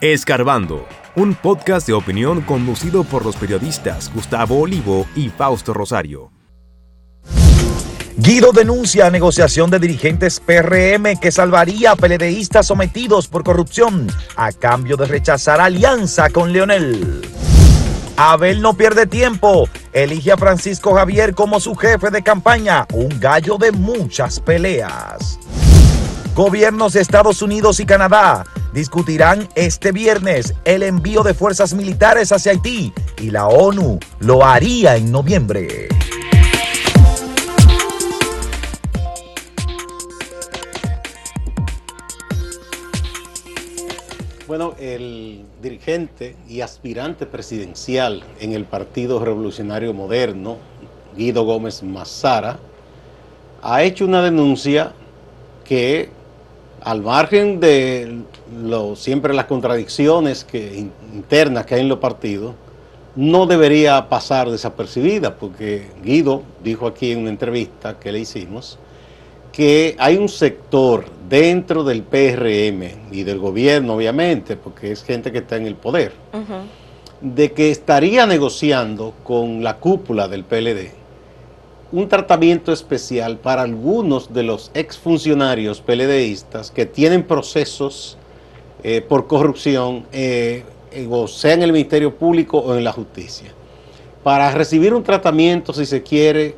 Escarbando, 0.00 0.88
un 1.14 1.34
podcast 1.34 1.86
de 1.86 1.92
opinión 1.92 2.40
conducido 2.40 3.04
por 3.04 3.22
los 3.22 3.36
periodistas 3.36 4.10
Gustavo 4.14 4.58
Olivo 4.58 5.06
y 5.14 5.28
Fausto 5.28 5.74
Rosario. 5.74 6.32
Guido 8.16 8.52
denuncia 8.52 9.10
negociación 9.10 9.68
de 9.68 9.78
dirigentes 9.78 10.40
PRM 10.40 11.20
que 11.20 11.30
salvaría 11.30 11.90
a 11.90 11.96
peledeístas 11.96 12.68
sometidos 12.68 13.28
por 13.28 13.44
corrupción 13.44 14.06
a 14.36 14.52
cambio 14.52 14.96
de 14.96 15.04
rechazar 15.04 15.60
alianza 15.60 16.30
con 16.30 16.50
Leonel. 16.50 17.20
Abel 18.16 18.62
no 18.62 18.72
pierde 18.72 19.06
tiempo, 19.06 19.68
elige 19.92 20.32
a 20.32 20.38
Francisco 20.38 20.94
Javier 20.94 21.34
como 21.34 21.60
su 21.60 21.74
jefe 21.74 22.08
de 22.08 22.22
campaña, 22.22 22.86
un 22.94 23.20
gallo 23.20 23.58
de 23.58 23.70
muchas 23.70 24.40
peleas. 24.40 25.38
Gobiernos 26.34 26.94
de 26.94 27.02
Estados 27.02 27.42
Unidos 27.42 27.80
y 27.80 27.84
Canadá 27.84 28.46
discutirán 28.72 29.48
este 29.54 29.92
viernes 29.92 30.54
el 30.64 30.82
envío 30.82 31.22
de 31.22 31.34
fuerzas 31.34 31.74
militares 31.74 32.32
hacia 32.32 32.52
Haití 32.52 32.92
y 33.20 33.30
la 33.30 33.46
ONU 33.46 33.98
lo 34.20 34.44
haría 34.44 34.96
en 34.96 35.10
noviembre. 35.10 35.88
Bueno, 44.46 44.74
el 44.80 45.44
dirigente 45.62 46.34
y 46.48 46.60
aspirante 46.60 47.24
presidencial 47.24 48.24
en 48.40 48.52
el 48.52 48.64
Partido 48.64 49.24
Revolucionario 49.24 49.94
Moderno, 49.94 50.56
Guido 51.16 51.44
Gómez 51.44 51.84
Mazara, 51.84 52.58
ha 53.62 53.82
hecho 53.84 54.04
una 54.04 54.22
denuncia 54.22 54.92
que 55.64 56.10
al 56.82 57.02
margen 57.02 57.60
de 57.60 58.22
lo, 58.62 58.96
siempre 58.96 59.34
las 59.34 59.46
contradicciones 59.46 60.44
que, 60.44 60.86
internas 61.14 61.66
que 61.66 61.74
hay 61.74 61.80
en 61.82 61.88
los 61.88 61.98
partidos, 61.98 62.54
no 63.16 63.46
debería 63.46 64.08
pasar 64.08 64.50
desapercibida, 64.50 65.36
porque 65.36 65.88
Guido 66.02 66.42
dijo 66.62 66.86
aquí 66.86 67.12
en 67.12 67.20
una 67.20 67.30
entrevista 67.30 67.98
que 67.98 68.12
le 68.12 68.20
hicimos 68.20 68.78
que 69.52 69.96
hay 69.98 70.16
un 70.16 70.28
sector 70.28 71.06
dentro 71.28 71.82
del 71.82 72.02
PRM 72.02 73.10
y 73.10 73.24
del 73.24 73.38
gobierno, 73.38 73.94
obviamente, 73.94 74.56
porque 74.56 74.92
es 74.92 75.02
gente 75.02 75.32
que 75.32 75.38
está 75.38 75.56
en 75.56 75.66
el 75.66 75.74
poder, 75.74 76.12
de 77.20 77.52
que 77.52 77.70
estaría 77.70 78.26
negociando 78.26 79.12
con 79.24 79.64
la 79.64 79.78
cúpula 79.78 80.28
del 80.28 80.44
PLD 80.44 80.99
un 81.92 82.08
tratamiento 82.08 82.72
especial 82.72 83.38
para 83.38 83.62
algunos 83.62 84.32
de 84.32 84.44
los 84.44 84.70
exfuncionarios 84.74 85.80
PLDistas 85.80 86.70
que 86.70 86.86
tienen 86.86 87.24
procesos 87.24 88.16
eh, 88.82 89.00
por 89.00 89.26
corrupción, 89.26 90.06
eh, 90.12 90.64
o 91.10 91.26
sea 91.26 91.54
en 91.54 91.62
el 91.62 91.72
Ministerio 91.72 92.14
Público 92.14 92.58
o 92.58 92.76
en 92.76 92.84
la 92.84 92.92
justicia, 92.92 93.52
para 94.22 94.50
recibir 94.52 94.94
un 94.94 95.02
tratamiento, 95.02 95.72
si 95.72 95.84
se 95.84 96.02
quiere, 96.02 96.54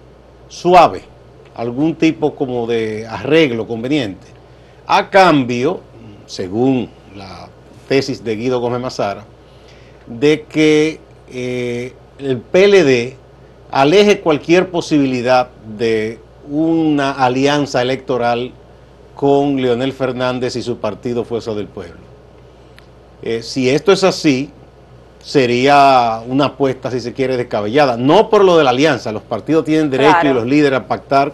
suave, 0.49 1.03
algún 1.55 1.95
tipo 1.95 2.35
como 2.35 2.67
de 2.67 3.07
arreglo 3.07 3.67
conveniente, 3.67 4.27
a 4.87 5.09
cambio, 5.09 5.81
según 6.27 6.91
la 7.17 7.49
tesis 7.89 8.23
de 8.23 8.37
Guido 8.37 8.61
Gómez 8.61 8.81
Mazara, 8.81 9.25
de 10.07 10.43
que 10.43 11.01
eh, 11.31 11.95
el 12.19 12.39
PLD 12.39 13.22
aleje 13.73 14.21
cualquier 14.21 14.71
posibilidad 14.71 15.49
de 15.77 16.21
una 16.49 17.13
alianza 17.13 17.83
electoral 17.83 18.53
con 19.17 19.57
Leonel 19.61 19.93
Fernández 19.93 20.57
y 20.57 20.63
su 20.63 20.77
partido 20.77 21.25
Fuerza 21.25 21.55
del 21.55 21.67
Pueblo. 21.67 22.01
Eh, 23.23 23.43
si 23.43 23.71
esto 23.71 23.91
es 23.93 24.05
así, 24.05 24.51
sería 25.23 26.23
una 26.27 26.47
apuesta, 26.47 26.91
si 26.91 27.01
se 27.01 27.13
quiere, 27.15 27.37
descabellada. 27.37 27.97
No 27.97 28.29
por 28.29 28.45
lo 28.45 28.59
de 28.59 28.65
la 28.65 28.71
alianza, 28.71 29.11
los 29.11 29.23
partidos 29.23 29.65
tienen 29.65 29.91
derecho 29.91 30.27
y 30.27 30.35
los 30.35 30.47
líderes 30.47 30.81
a 30.81 30.87
pactar 30.87 31.33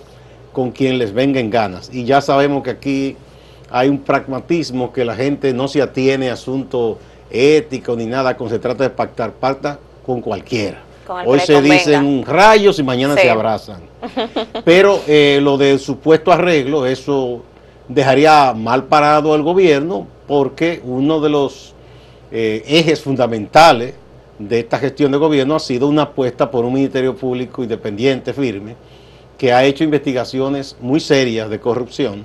con 0.52 0.70
quien 0.70 0.98
les 0.98 1.12
venga 1.12 1.40
en 1.40 1.50
ganas. 1.50 1.90
Y 1.92 2.04
ya 2.04 2.20
sabemos 2.20 2.62
que 2.62 2.70
aquí 2.70 3.16
hay 3.70 3.88
un 3.88 3.98
pragmatismo 3.98 4.92
que 4.92 5.04
la 5.04 5.16
gente 5.16 5.52
no 5.52 5.66
se 5.66 5.82
atiene 5.82 6.30
a 6.30 6.34
asuntos 6.34 6.98
éticos 7.30 7.96
ni 7.96 8.06
nada, 8.06 8.36
cuando 8.36 8.54
se 8.54 8.60
trata 8.60 8.84
de 8.84 8.90
pactar, 8.90 9.32
pacta 9.32 9.78
con 10.06 10.20
cualquiera. 10.20 10.87
Hoy 11.24 11.40
se 11.40 11.60
dicen 11.62 12.24
rayos 12.24 12.78
y 12.78 12.82
mañana 12.82 13.14
se 13.14 13.30
abrazan. 13.30 13.80
Pero 14.64 15.00
eh, 15.06 15.40
lo 15.42 15.56
del 15.56 15.78
supuesto 15.78 16.30
arreglo, 16.30 16.86
eso 16.86 17.42
dejaría 17.88 18.52
mal 18.54 18.84
parado 18.84 19.32
al 19.32 19.42
gobierno 19.42 20.06
porque 20.26 20.80
uno 20.84 21.20
de 21.20 21.30
los 21.30 21.74
eh, 22.30 22.62
ejes 22.66 23.00
fundamentales 23.00 23.94
de 24.38 24.60
esta 24.60 24.78
gestión 24.78 25.10
de 25.10 25.18
gobierno 25.18 25.56
ha 25.56 25.60
sido 25.60 25.88
una 25.88 26.02
apuesta 26.02 26.50
por 26.50 26.64
un 26.64 26.74
Ministerio 26.74 27.16
Público 27.16 27.62
independiente, 27.62 28.32
firme, 28.32 28.76
que 29.38 29.52
ha 29.52 29.64
hecho 29.64 29.84
investigaciones 29.84 30.76
muy 30.80 31.00
serias 31.00 31.48
de 31.48 31.58
corrupción 31.58 32.24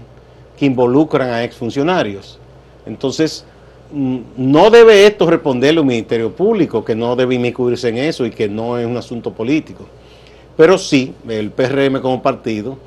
que 0.57 0.66
involucran 0.66 1.29
a 1.29 1.43
exfuncionarios. 1.43 2.39
Entonces, 2.85 3.45
no 3.93 4.69
debe 4.71 5.05
esto 5.05 5.29
responderle 5.29 5.79
un 5.79 5.87
Ministerio 5.87 6.31
Público, 6.31 6.83
que 6.83 6.95
no 6.95 7.15
debe 7.15 7.35
inmiscuirse 7.35 7.89
en 7.89 7.97
eso 7.99 8.25
y 8.25 8.31
que 8.31 8.49
no 8.49 8.77
es 8.77 8.85
un 8.85 8.97
asunto 8.97 9.31
político. 9.31 9.85
Pero 10.57 10.77
sí, 10.77 11.13
el 11.27 11.51
PRM 11.51 12.01
como 12.01 12.21
partido 12.21 12.77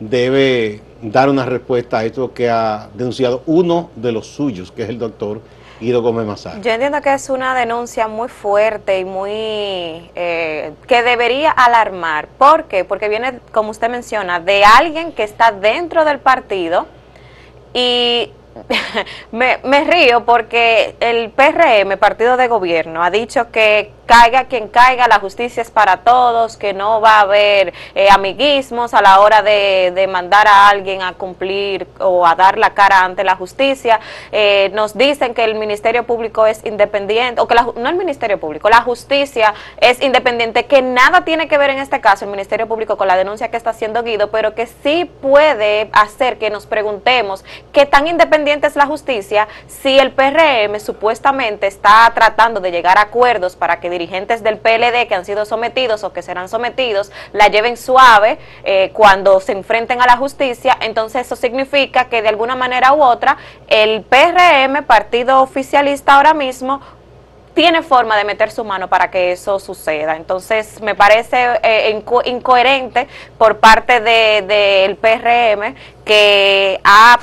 debe 0.00 0.80
dar 1.02 1.28
una 1.28 1.44
respuesta 1.44 1.98
a 1.98 2.04
esto 2.04 2.34
que 2.34 2.50
ha 2.50 2.88
denunciado 2.94 3.42
uno 3.46 3.90
de 3.94 4.12
los 4.12 4.26
suyos, 4.26 4.72
que 4.72 4.82
es 4.82 4.88
el 4.88 4.98
doctor 4.98 5.40
Guido 5.80 6.02
Gómez 6.02 6.26
Mazar. 6.26 6.60
Yo 6.62 6.70
entiendo 6.70 7.00
que 7.00 7.14
es 7.14 7.28
una 7.30 7.54
denuncia 7.54 8.08
muy 8.08 8.28
fuerte 8.28 8.98
y 8.98 9.04
muy 9.04 9.30
eh, 9.30 10.72
que 10.86 11.02
debería 11.02 11.50
alarmar. 11.50 12.28
¿Por 12.38 12.64
qué? 12.64 12.84
Porque 12.84 13.08
viene, 13.08 13.40
como 13.52 13.70
usted 13.70 13.88
menciona, 13.88 14.40
de 14.40 14.64
alguien 14.64 15.12
que 15.12 15.22
está 15.22 15.52
dentro 15.52 16.04
del 16.04 16.18
partido 16.18 16.86
y 17.74 18.30
me, 19.32 19.58
me 19.64 19.84
río 19.84 20.24
porque 20.24 20.96
el 21.00 21.30
PRM, 21.30 21.98
Partido 21.98 22.36
de 22.36 22.48
Gobierno, 22.48 23.02
ha 23.02 23.10
dicho 23.10 23.50
que 23.50 23.92
caiga 24.06 24.44
quien 24.44 24.68
caiga, 24.68 25.08
la 25.08 25.18
justicia 25.18 25.60
es 25.60 25.70
para 25.70 25.98
todos, 25.98 26.56
que 26.56 26.72
no 26.72 27.00
va 27.00 27.18
a 27.18 27.20
haber 27.20 27.74
eh, 27.94 28.08
amiguismos 28.10 28.94
a 28.94 29.02
la 29.02 29.20
hora 29.20 29.42
de, 29.42 29.92
de, 29.94 30.06
mandar 30.06 30.46
a 30.46 30.68
alguien 30.68 31.02
a 31.02 31.12
cumplir 31.14 31.86
o 31.98 32.26
a 32.26 32.34
dar 32.34 32.56
la 32.56 32.70
cara 32.70 33.04
ante 33.04 33.24
la 33.24 33.36
justicia. 33.36 34.00
Eh, 34.32 34.70
nos 34.72 34.96
dicen 34.96 35.34
que 35.34 35.44
el 35.44 35.56
Ministerio 35.56 36.04
Público 36.04 36.46
es 36.46 36.64
independiente, 36.64 37.40
o 37.40 37.48
que 37.48 37.54
la, 37.54 37.66
no 37.76 37.88
el 37.88 37.96
Ministerio 37.96 38.38
Público, 38.38 38.70
la 38.70 38.82
justicia 38.82 39.52
es 39.78 40.00
independiente, 40.00 40.66
que 40.66 40.80
nada 40.82 41.24
tiene 41.24 41.48
que 41.48 41.58
ver 41.58 41.70
en 41.70 41.78
este 41.78 42.00
caso 42.00 42.24
el 42.24 42.30
Ministerio 42.30 42.68
Público 42.68 42.96
con 42.96 43.08
la 43.08 43.16
denuncia 43.16 43.50
que 43.50 43.56
está 43.56 43.70
haciendo 43.70 44.02
Guido, 44.02 44.30
pero 44.30 44.54
que 44.54 44.66
sí 44.66 45.04
puede 45.20 45.90
hacer 45.92 46.38
que 46.38 46.50
nos 46.50 46.66
preguntemos 46.66 47.44
qué 47.72 47.86
tan 47.86 48.06
independiente 48.06 48.66
es 48.66 48.76
la 48.76 48.86
justicia 48.86 49.48
si 49.66 49.98
el 49.98 50.12
PRM 50.12 50.78
supuestamente 50.78 51.66
está 51.66 52.10
tratando 52.14 52.60
de 52.60 52.70
llegar 52.70 52.98
a 52.98 53.02
acuerdos 53.02 53.56
para 53.56 53.80
que 53.80 53.90
dirigentes 53.98 54.42
del 54.42 54.58
PLD 54.58 55.08
que 55.08 55.14
han 55.14 55.24
sido 55.24 55.44
sometidos 55.44 56.04
o 56.04 56.12
que 56.12 56.22
serán 56.22 56.48
sometidos 56.48 57.10
la 57.32 57.48
lleven 57.48 57.76
suave 57.76 58.38
eh, 58.64 58.90
cuando 58.92 59.40
se 59.40 59.52
enfrenten 59.52 60.02
a 60.02 60.06
la 60.06 60.16
justicia, 60.16 60.76
entonces 60.80 61.26
eso 61.26 61.36
significa 61.36 62.06
que 62.06 62.20
de 62.22 62.28
alguna 62.28 62.56
manera 62.56 62.92
u 62.92 63.02
otra 63.02 63.38
el 63.68 64.02
PRM, 64.02 64.84
partido 64.84 65.40
oficialista 65.40 66.16
ahora 66.16 66.34
mismo, 66.34 66.80
tiene 67.54 67.82
forma 67.82 68.18
de 68.18 68.24
meter 68.24 68.50
su 68.50 68.64
mano 68.64 68.88
para 68.88 69.10
que 69.10 69.32
eso 69.32 69.58
suceda. 69.58 70.16
Entonces, 70.16 70.82
me 70.82 70.94
parece 70.94 71.58
eh, 71.62 72.02
incoherente 72.26 73.08
por 73.38 73.60
parte 73.60 73.94
del 73.94 74.46
de, 74.46 74.98
PRM 75.00 75.74
que 76.04 76.78
ha 76.84 77.18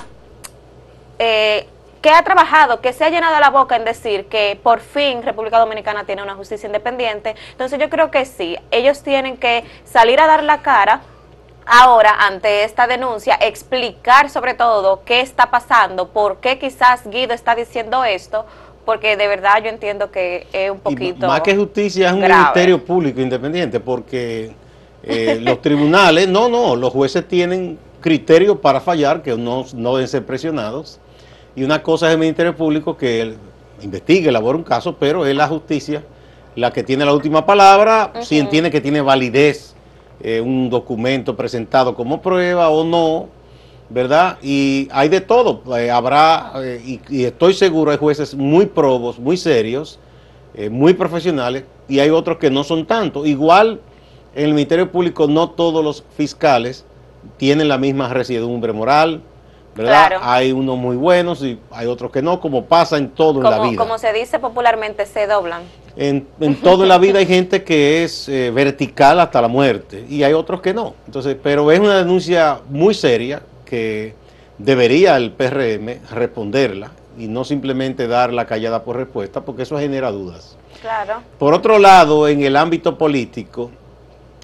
eh, 1.20 1.68
que 2.04 2.10
ha 2.10 2.22
trabajado, 2.22 2.82
que 2.82 2.92
se 2.92 3.06
ha 3.06 3.10
llenado 3.10 3.40
la 3.40 3.50
boca 3.50 3.78
en 3.78 3.86
decir 3.86 4.26
que 4.26 4.60
por 4.62 4.82
fin 4.82 5.24
República 5.24 5.58
Dominicana 5.58 6.04
tiene 6.04 6.22
una 6.22 6.36
justicia 6.36 6.68
independiente. 6.68 7.34
Entonces 7.52 7.80
yo 7.80 7.90
creo 7.90 8.12
que 8.12 8.26
sí, 8.26 8.58
ellos 8.72 9.02
tienen 9.04 9.38
que 9.38 9.64
salir 9.86 10.20
a 10.20 10.28
dar 10.28 10.44
la 10.44 10.62
cara 10.62 11.00
ahora 11.66 12.14
ante 12.20 12.66
esta 12.66 12.88
denuncia, 12.88 13.36
explicar 13.36 14.30
sobre 14.30 14.54
todo 14.54 15.04
qué 15.06 15.22
está 15.22 15.50
pasando, 15.50 16.10
por 16.10 16.42
qué 16.42 16.60
quizás 16.60 17.08
Guido 17.08 17.34
está 17.34 17.56
diciendo 17.56 18.04
esto, 18.04 18.46
porque 18.84 19.16
de 19.16 19.30
verdad 19.30 19.64
yo 19.64 19.70
entiendo 19.70 20.12
que 20.12 20.46
es 20.52 20.70
un 20.70 20.80
poquito... 20.80 21.26
más 21.28 21.40
que 21.40 21.56
justicia 21.56 22.08
es 22.08 22.14
un 22.14 22.20
ministerio 22.20 22.84
público 22.84 23.22
independiente, 23.22 23.80
porque 23.80 24.54
eh, 25.04 25.38
los 25.42 25.62
tribunales, 25.62 26.28
no, 26.28 26.50
no, 26.50 26.76
los 26.76 26.92
jueces 26.92 27.26
tienen 27.26 27.80
criterios 28.02 28.58
para 28.58 28.82
fallar, 28.82 29.22
que 29.22 29.38
no, 29.38 29.64
no 29.74 29.96
deben 29.96 30.10
ser 30.10 30.26
presionados 30.26 31.00
y 31.56 31.64
una 31.64 31.82
cosa 31.84 32.08
es 32.08 32.14
el 32.14 32.20
Ministerio 32.20 32.56
Público 32.56 32.98
que 32.98 33.22
él 33.22 33.38
investigue, 33.82 34.30
elabore 34.30 34.58
un 34.58 34.64
caso, 34.64 34.98
pero 34.98 35.26
es 35.26 35.36
la 35.36 35.48
justicia 35.48 36.04
la 36.56 36.72
que 36.72 36.84
tiene 36.84 37.06
la 37.06 37.14
última 37.14 37.46
palabra, 37.46 38.14
si 38.22 38.38
entiende 38.38 38.70
que 38.70 38.82
tiene 38.82 39.02
validez 39.02 39.76
eh, 40.22 40.40
un 40.40 40.70
documento 40.70 41.36
presentado 41.36 41.96
como 41.96 42.22
prueba 42.22 42.70
o 42.70 42.84
no, 42.84 43.28
¿verdad? 43.90 44.38
Y 44.42 44.88
hay 44.92 45.10
de 45.10 45.22
todo. 45.22 45.64
Eh, 45.78 45.90
habrá, 45.90 46.54
eh, 46.58 46.82
y, 46.86 47.02
y 47.10 47.26
estoy 47.26 47.54
seguro, 47.54 47.92
hay 47.92 47.98
jueces 47.98 48.36
muy 48.36 48.68
probos, 48.68 49.20
muy 49.20 49.38
serios, 49.38 50.00
muy 50.70 50.94
profesionales, 50.94 51.64
y 51.88 51.98
hay 51.98 52.12
otros 52.12 52.38
que 52.38 52.52
no 52.52 52.64
son 52.64 52.86
tanto. 52.86 53.26
Igual 53.26 53.82
en 54.36 54.46
el 54.46 54.54
Ministerio 54.54 54.92
Público 54.92 55.26
no 55.28 55.50
todos 55.50 55.84
los 55.84 56.04
fiscales 56.16 56.86
tienen 57.38 57.68
la 57.68 57.80
misma 57.80 58.14
residumbre 58.14 58.72
moral, 58.72 59.24
¿verdad? 59.76 60.08
Claro. 60.08 60.20
Hay 60.24 60.52
unos 60.52 60.78
muy 60.78 60.96
buenos 60.96 61.44
y 61.44 61.60
hay 61.72 61.88
otros 61.88 62.12
que 62.12 62.22
no, 62.22 62.40
como 62.40 62.66
pasa 62.66 62.98
en 62.98 63.10
todo 63.10 63.40
en 63.40 63.50
la 63.50 63.60
vida. 63.60 63.78
como 63.78 63.98
se 63.98 64.14
dice 64.14 64.40
popularmente, 64.40 65.06
se 65.06 65.28
doblan. 65.28 65.64
En, 65.96 66.28
en 66.40 66.56
todo 66.56 66.84
en 66.84 66.90
la 66.90 66.98
vida 66.98 67.20
hay 67.20 67.26
gente 67.26 67.64
que 67.64 68.04
es 68.04 68.28
eh, 68.28 68.52
vertical 68.52 69.20
hasta 69.20 69.42
la 69.42 69.48
muerte 69.48 70.06
y 70.10 70.24
hay 70.24 70.34
otros 70.34 70.62
que 70.62 70.74
no. 70.74 70.96
Entonces, 71.06 71.38
pero 71.42 71.72
es 71.72 71.80
una 71.80 71.98
denuncia 71.98 72.60
muy 72.70 72.94
seria 72.94 73.42
que 73.66 74.16
debería 74.58 75.18
el 75.18 75.32
PRM 75.32 76.00
responderla 76.12 76.92
y 77.18 77.28
no 77.28 77.44
simplemente 77.44 78.08
dar 78.08 78.34
la 78.34 78.46
callada 78.46 78.84
por 78.84 78.98
respuesta, 78.98 79.42
porque 79.42 79.64
eso 79.64 79.78
genera 79.78 80.12
dudas. 80.12 80.58
Claro. 80.82 81.22
Por 81.38 81.54
otro 81.54 81.80
lado, 81.80 82.28
en 82.28 82.42
el 82.42 82.56
ámbito 82.56 82.98
político, 82.98 83.72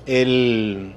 el, 0.06 0.94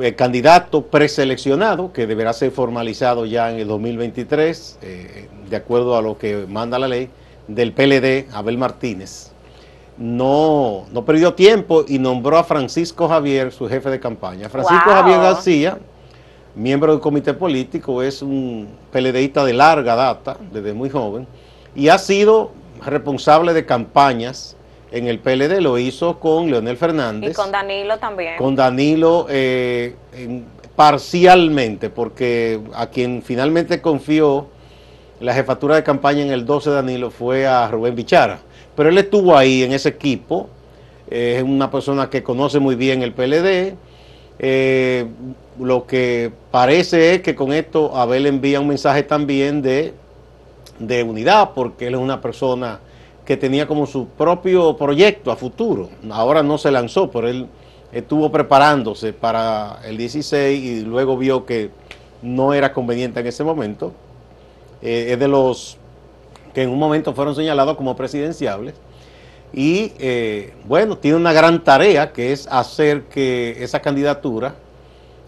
el 0.00 0.14
candidato 0.14 0.82
preseleccionado, 0.82 1.92
que 1.92 2.06
deberá 2.06 2.32
ser 2.32 2.50
formalizado 2.50 3.26
ya 3.26 3.50
en 3.50 3.58
el 3.58 3.68
2023, 3.68 4.78
eh, 4.82 5.28
de 5.48 5.56
acuerdo 5.56 5.96
a 5.96 6.02
lo 6.02 6.18
que 6.18 6.46
manda 6.48 6.78
la 6.78 6.88
ley, 6.88 7.10
del 7.46 7.72
PLD, 7.72 8.28
Abel 8.32 8.58
Martínez, 8.58 9.32
no, 9.96 10.84
no 10.92 11.04
perdió 11.04 11.34
tiempo 11.34 11.84
y 11.88 11.98
nombró 11.98 12.38
a 12.38 12.44
Francisco 12.44 13.08
Javier 13.08 13.52
su 13.52 13.68
jefe 13.68 13.90
de 13.90 13.98
campaña. 13.98 14.48
Francisco 14.48 14.84
Wow. 14.86 14.94
Javier 14.94 15.20
García, 15.20 15.78
miembro 16.54 16.92
del 16.92 17.00
comité 17.00 17.34
político, 17.34 18.02
es 18.02 18.22
un 18.22 18.68
PLDista 18.92 19.44
de 19.44 19.54
larga 19.54 19.96
data, 19.96 20.36
desde 20.52 20.72
muy 20.72 20.90
joven, 20.90 21.26
y 21.74 21.88
ha 21.88 21.98
sido 21.98 22.52
responsable 22.84 23.52
de 23.54 23.66
campañas 23.66 24.56
en 24.90 25.06
el 25.06 25.18
PLD, 25.18 25.60
lo 25.60 25.78
hizo 25.78 26.18
con 26.18 26.50
Leonel 26.50 26.76
Fernández. 26.76 27.32
Y 27.32 27.34
con 27.34 27.50
Danilo 27.52 27.98
también. 27.98 28.36
Con 28.38 28.56
Danilo 28.56 29.26
eh, 29.28 29.94
en- 30.14 30.44
parcialmente, 30.76 31.90
porque 31.90 32.60
a 32.74 32.86
quien 32.88 33.22
finalmente 33.22 33.80
confió 33.80 34.46
la 35.20 35.34
jefatura 35.34 35.74
de 35.76 35.82
campaña 35.82 36.22
en 36.22 36.30
el 36.30 36.46
12 36.46 36.70
de 36.70 36.76
Danilo 36.76 37.10
fue 37.10 37.46
a 37.46 37.68
Rubén 37.68 37.94
Bichara. 37.94 38.38
Pero 38.76 38.88
él 38.88 38.98
estuvo 38.98 39.36
ahí 39.36 39.64
en 39.64 39.72
ese 39.72 39.88
equipo, 39.88 40.48
eh, 41.10 41.34
es 41.38 41.42
una 41.42 41.70
persona 41.70 42.08
que 42.08 42.22
conoce 42.22 42.58
muy 42.58 42.74
bien 42.76 43.02
el 43.02 43.12
PLD. 43.12 43.74
eh, 44.40 45.06
lo 45.58 45.84
que 45.86 46.30
parece 46.52 47.14
es 47.14 47.22
que 47.22 47.34
con 47.34 47.52
esto 47.52 47.96
Abel 47.96 48.26
envía 48.26 48.60
un 48.60 48.68
mensaje 48.68 49.02
también 49.02 49.60
de, 49.60 49.92
de 50.78 51.02
unidad, 51.02 51.50
porque 51.56 51.88
él 51.88 51.94
es 51.94 52.00
una 52.00 52.20
persona 52.20 52.78
que 53.28 53.36
tenía 53.36 53.66
como 53.66 53.84
su 53.84 54.06
propio 54.08 54.74
proyecto 54.78 55.30
a 55.30 55.36
futuro. 55.36 55.90
Ahora 56.10 56.42
no 56.42 56.56
se 56.56 56.70
lanzó, 56.70 57.10
pero 57.10 57.28
él 57.28 57.46
estuvo 57.92 58.32
preparándose 58.32 59.12
para 59.12 59.80
el 59.84 59.98
16 59.98 60.64
y 60.64 60.80
luego 60.80 61.18
vio 61.18 61.44
que 61.44 61.68
no 62.22 62.54
era 62.54 62.72
conveniente 62.72 63.20
en 63.20 63.26
ese 63.26 63.44
momento. 63.44 63.92
Eh, 64.80 65.08
es 65.10 65.18
de 65.18 65.28
los 65.28 65.76
que 66.54 66.62
en 66.62 66.70
un 66.70 66.78
momento 66.78 67.12
fueron 67.12 67.34
señalados 67.34 67.76
como 67.76 67.94
presidenciables. 67.94 68.76
Y 69.52 69.92
eh, 69.98 70.54
bueno, 70.64 70.96
tiene 70.96 71.18
una 71.18 71.34
gran 71.34 71.62
tarea 71.62 72.14
que 72.14 72.32
es 72.32 72.46
hacer 72.46 73.02
que 73.10 73.62
esa 73.62 73.80
candidatura 73.80 74.54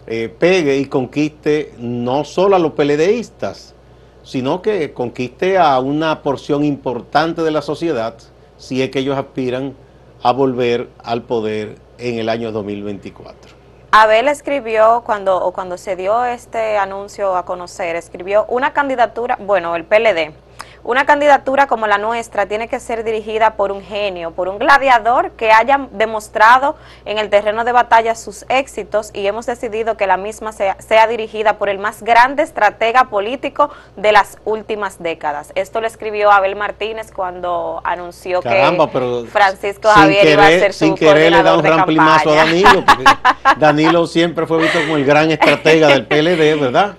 eh, 0.07 0.33
pegue 0.39 0.75
y 0.75 0.85
conquiste 0.85 1.75
no 1.77 2.23
solo 2.23 2.55
a 2.55 2.59
los 2.59 2.71
PLDistas, 2.71 3.75
sino 4.23 4.61
que 4.61 4.93
conquiste 4.93 5.57
a 5.57 5.79
una 5.79 6.21
porción 6.21 6.63
importante 6.63 7.41
de 7.41 7.51
la 7.51 7.61
sociedad 7.61 8.15
si 8.57 8.81
es 8.81 8.91
que 8.91 8.99
ellos 8.99 9.17
aspiran 9.17 9.75
a 10.21 10.31
volver 10.31 10.89
al 11.03 11.23
poder 11.23 11.75
en 11.97 12.19
el 12.19 12.29
año 12.29 12.51
2024. 12.51 13.61
Abel 13.93 14.29
escribió 14.29 15.03
cuando, 15.05 15.43
o 15.43 15.51
cuando 15.51 15.77
se 15.77 15.95
dio 15.95 16.23
este 16.23 16.77
anuncio 16.77 17.35
a 17.35 17.43
conocer, 17.43 17.95
escribió 17.97 18.45
una 18.47 18.71
candidatura, 18.71 19.37
bueno, 19.41 19.75
el 19.75 19.83
PLD, 19.83 20.33
una 20.83 21.05
candidatura 21.05 21.67
como 21.67 21.87
la 21.87 21.97
nuestra 21.97 22.45
tiene 22.45 22.67
que 22.67 22.79
ser 22.79 23.03
dirigida 23.03 23.55
por 23.55 23.71
un 23.71 23.81
genio, 23.81 24.31
por 24.31 24.47
un 24.47 24.57
gladiador 24.57 25.31
que 25.31 25.51
haya 25.51 25.87
demostrado 25.91 26.75
en 27.05 27.17
el 27.17 27.29
terreno 27.29 27.63
de 27.63 27.71
batalla 27.71 28.15
sus 28.15 28.45
éxitos 28.49 29.11
y 29.13 29.27
hemos 29.27 29.45
decidido 29.45 29.97
que 29.97 30.07
la 30.07 30.17
misma 30.17 30.51
sea, 30.51 30.77
sea 30.79 31.07
dirigida 31.07 31.57
por 31.57 31.69
el 31.69 31.79
más 31.79 32.03
grande 32.03 32.43
estratega 32.43 33.05
político 33.05 33.69
de 33.95 34.11
las 34.11 34.37
últimas 34.45 35.01
décadas. 35.01 35.51
Esto 35.55 35.81
lo 35.81 35.87
escribió 35.87 36.31
Abel 36.31 36.55
Martínez 36.55 37.11
cuando 37.11 37.81
anunció 37.83 38.41
Caramba, 38.41 38.89
que 38.89 39.27
Francisco 39.31 39.89
Javier 39.89 40.27
iba 40.27 40.45
a 40.45 40.49
ser 40.49 40.73
su 40.73 40.85
sin 40.85 40.95
querer 40.95 41.31
le 41.31 41.43
da 41.43 41.55
un 41.55 41.63
ramplimazo 41.63 42.31
a. 42.31 42.35
Danilo, 42.35 42.83
porque 42.85 43.03
Danilo 43.57 44.07
siempre 44.07 44.45
fue 44.47 44.59
visto 44.59 44.79
como 44.79 44.97
el 44.97 45.05
gran 45.05 45.31
estratega 45.31 45.89
del 45.89 46.05
PLD, 46.05 46.59
¿verdad? 46.59 46.95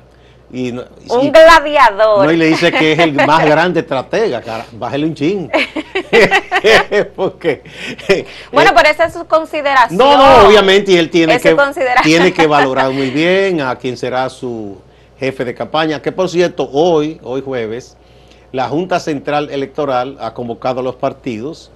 Y, 0.53 0.71
no- 0.71 0.83
y- 1.05 1.11
Un 1.11 1.33
gladiador. 1.33 2.27
No, 2.27 2.31
y 2.31 2.37
le 2.37 2.47
dice 2.47 2.71
que 2.71 2.93
es 2.93 2.99
el 2.99 3.15
más 3.15 3.45
grande 3.47 3.81
estratega, 3.81 4.43
cara, 4.43 4.67
bájale 4.73 5.07
un 5.07 5.15
chin. 5.15 5.51
Porque, 7.17 7.63
Bueno, 8.53 8.71
eh, 8.71 8.75
pero 8.77 8.89
esa 8.91 9.05
es 9.07 9.15
su 9.15 9.25
consideración. 9.27 9.97
no, 9.99 10.17
no, 10.17 10.47
obviamente, 10.47 10.93
y 10.93 10.97
él 10.97 11.11
tiene 11.11 11.35
Es 11.35 11.43
que, 11.43 11.57
tiene 12.03 12.33
que 12.33 12.47
valorar 12.47 12.91
muy 12.91 13.11
bien 13.11 13.61
a 13.61 13.77
quien 13.77 13.97
será 13.97 14.29
su 14.29 14.79
jefe 15.19 15.45
de 15.45 15.55
campaña, 15.55 16.03
que 16.03 16.13
por 16.13 16.29
cierto, 16.29 16.69
hoy, 16.73 17.19
hoy 17.23 17.41
jueves, 17.43 17.97
la 18.53 18.69
Junta 18.69 19.01
Central 19.01 19.49
Electoral 19.51 20.19
ha 20.21 20.35
convocado 20.35 20.81
a 20.81 20.83
los 20.83 20.97
partidos 20.97 21.71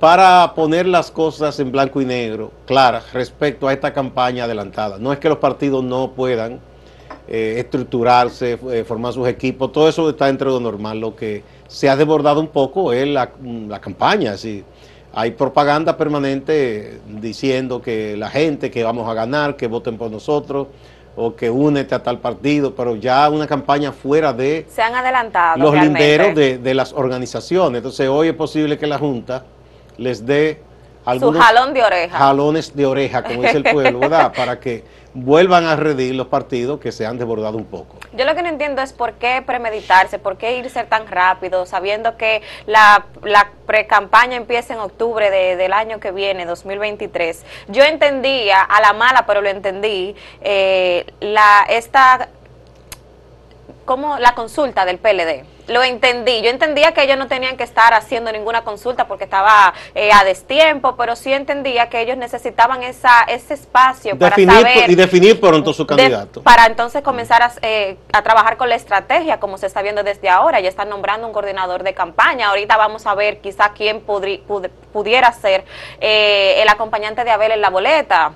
para 0.00 0.52
poner 0.54 0.86
las 0.86 1.10
cosas 1.10 1.58
en 1.60 1.72
blanco 1.72 2.00
y 2.00 2.04
negro, 2.04 2.52
claras, 2.66 3.12
respecto 3.12 3.66
a 3.66 3.72
esta 3.72 3.92
campaña 3.92 4.44
adelantada. 4.44 4.98
No 4.98 5.12
es 5.12 5.18
que 5.18 5.28
los 5.28 5.38
partidos 5.38 5.82
no 5.82 6.12
puedan 6.12 6.60
eh, 7.28 7.56
estructurarse, 7.58 8.58
eh, 8.72 8.84
formar 8.84 9.12
sus 9.12 9.28
equipos, 9.28 9.70
todo 9.72 9.88
eso 9.88 10.08
está 10.08 10.26
dentro 10.26 10.52
de 10.54 10.60
lo 10.60 10.70
normal. 10.70 10.98
Lo 11.00 11.14
que 11.14 11.42
se 11.66 11.88
ha 11.88 11.96
desbordado 11.96 12.40
un 12.40 12.48
poco 12.48 12.92
es 12.92 13.06
la, 13.06 13.30
la 13.68 13.80
campaña. 13.80 14.32
así. 14.32 14.64
Hay 15.12 15.32
propaganda 15.32 15.96
permanente 15.96 17.00
diciendo 17.20 17.80
que 17.82 18.16
la 18.16 18.30
gente, 18.30 18.70
que 18.70 18.84
vamos 18.84 19.08
a 19.08 19.14
ganar, 19.14 19.56
que 19.56 19.66
voten 19.66 19.96
por 19.98 20.10
nosotros, 20.10 20.68
o 21.16 21.34
que 21.34 21.50
únete 21.50 21.94
a 21.94 22.02
tal 22.02 22.18
partido, 22.20 22.74
pero 22.74 22.94
ya 22.94 23.28
una 23.28 23.46
campaña 23.46 23.90
fuera 23.90 24.32
de 24.32 24.66
Se 24.72 24.80
han 24.82 24.94
adelantado. 24.94 25.58
los 25.58 25.72
realmente. 25.72 26.00
linderos 26.00 26.34
de, 26.36 26.58
de 26.58 26.74
las 26.74 26.92
organizaciones. 26.92 27.78
Entonces 27.78 28.08
hoy 28.08 28.28
es 28.28 28.34
posible 28.34 28.78
que 28.78 28.86
la 28.86 28.98
Junta 28.98 29.44
les 29.96 30.24
dé 30.24 30.60
Su 31.08 31.12
algunos 31.28 31.42
jalón 31.44 31.74
de 31.74 31.82
oreja. 31.82 32.18
jalones 32.18 32.76
de 32.76 32.86
oreja, 32.86 33.22
como 33.24 33.42
dice 33.42 33.56
el 33.56 33.64
pueblo, 33.64 33.98
¿verdad? 34.00 34.32
Para 34.36 34.60
que 34.60 34.84
vuelvan 35.14 35.64
a 35.64 35.74
redir 35.74 36.14
los 36.14 36.26
partidos 36.28 36.78
que 36.80 36.92
se 36.92 37.06
han 37.06 37.18
desbordado 37.18 37.56
un 37.56 37.64
poco. 37.64 37.96
Yo 38.12 38.24
lo 38.24 38.34
que 38.34 38.42
no 38.42 38.48
entiendo 38.50 38.82
es 38.82 38.92
por 38.92 39.14
qué 39.14 39.42
premeditarse, 39.44 40.18
por 40.18 40.36
qué 40.36 40.58
irse 40.58 40.84
tan 40.84 41.06
rápido, 41.06 41.64
sabiendo 41.66 42.16
que 42.16 42.42
la, 42.66 43.06
la 43.24 43.50
pre-campaña 43.66 44.36
empieza 44.36 44.74
en 44.74 44.80
octubre 44.80 45.30
de- 45.30 45.56
del 45.56 45.72
año 45.72 45.98
que 45.98 46.12
viene, 46.12 46.44
2023. 46.44 47.44
Yo 47.68 47.82
entendía, 47.84 48.60
a 48.62 48.80
la 48.80 48.92
mala, 48.92 49.24
pero 49.26 49.40
lo 49.40 49.48
entendí, 49.48 50.14
eh, 50.42 51.06
la, 51.20 51.64
esta 51.68 52.28
como 53.84 54.18
la 54.18 54.34
consulta 54.34 54.84
del 54.84 54.98
PLD. 54.98 55.44
Lo 55.68 55.82
entendí. 55.82 56.40
Yo 56.42 56.50
entendía 56.50 56.92
que 56.92 57.02
ellos 57.02 57.16
no 57.18 57.28
tenían 57.28 57.56
que 57.56 57.62
estar 57.64 57.92
haciendo 57.94 58.32
ninguna 58.32 58.62
consulta 58.64 59.06
porque 59.06 59.24
estaba 59.24 59.74
eh, 59.94 60.10
a 60.12 60.24
destiempo, 60.24 60.96
pero 60.96 61.14
sí 61.14 61.32
entendía 61.32 61.88
que 61.90 62.00
ellos 62.00 62.16
necesitaban 62.16 62.82
esa, 62.82 63.22
ese 63.28 63.54
espacio 63.54 64.18
para 64.18 64.34
saber 64.34 64.90
y 64.90 64.94
definir 64.94 65.38
pronto 65.40 65.72
su 65.74 65.84
de- 65.84 65.88
candidato. 65.96 66.42
para 66.42 66.66
entonces 66.66 67.02
comenzar 67.02 67.42
a, 67.42 67.52
eh, 67.62 67.96
a 68.12 68.22
trabajar 68.22 68.56
con 68.56 68.68
la 68.70 68.74
estrategia, 68.76 69.38
como 69.40 69.58
se 69.58 69.66
está 69.66 69.82
viendo 69.82 70.02
desde 70.02 70.28
ahora. 70.28 70.58
Ya 70.60 70.68
están 70.70 70.88
nombrando 70.88 71.26
un 71.26 71.32
coordinador 71.34 71.82
de 71.82 71.92
campaña. 71.94 72.48
Ahorita 72.48 72.76
vamos 72.78 73.06
a 73.06 73.14
ver 73.14 73.40
quizá 73.40 73.72
quién 73.74 74.04
podri- 74.06 74.40
pud- 74.42 74.70
pudiera 74.92 75.30
ser 75.32 75.64
eh, 76.00 76.62
el 76.62 76.68
acompañante 76.70 77.24
de 77.24 77.30
Abel 77.30 77.52
en 77.52 77.60
la 77.60 77.68
boleta. 77.70 78.32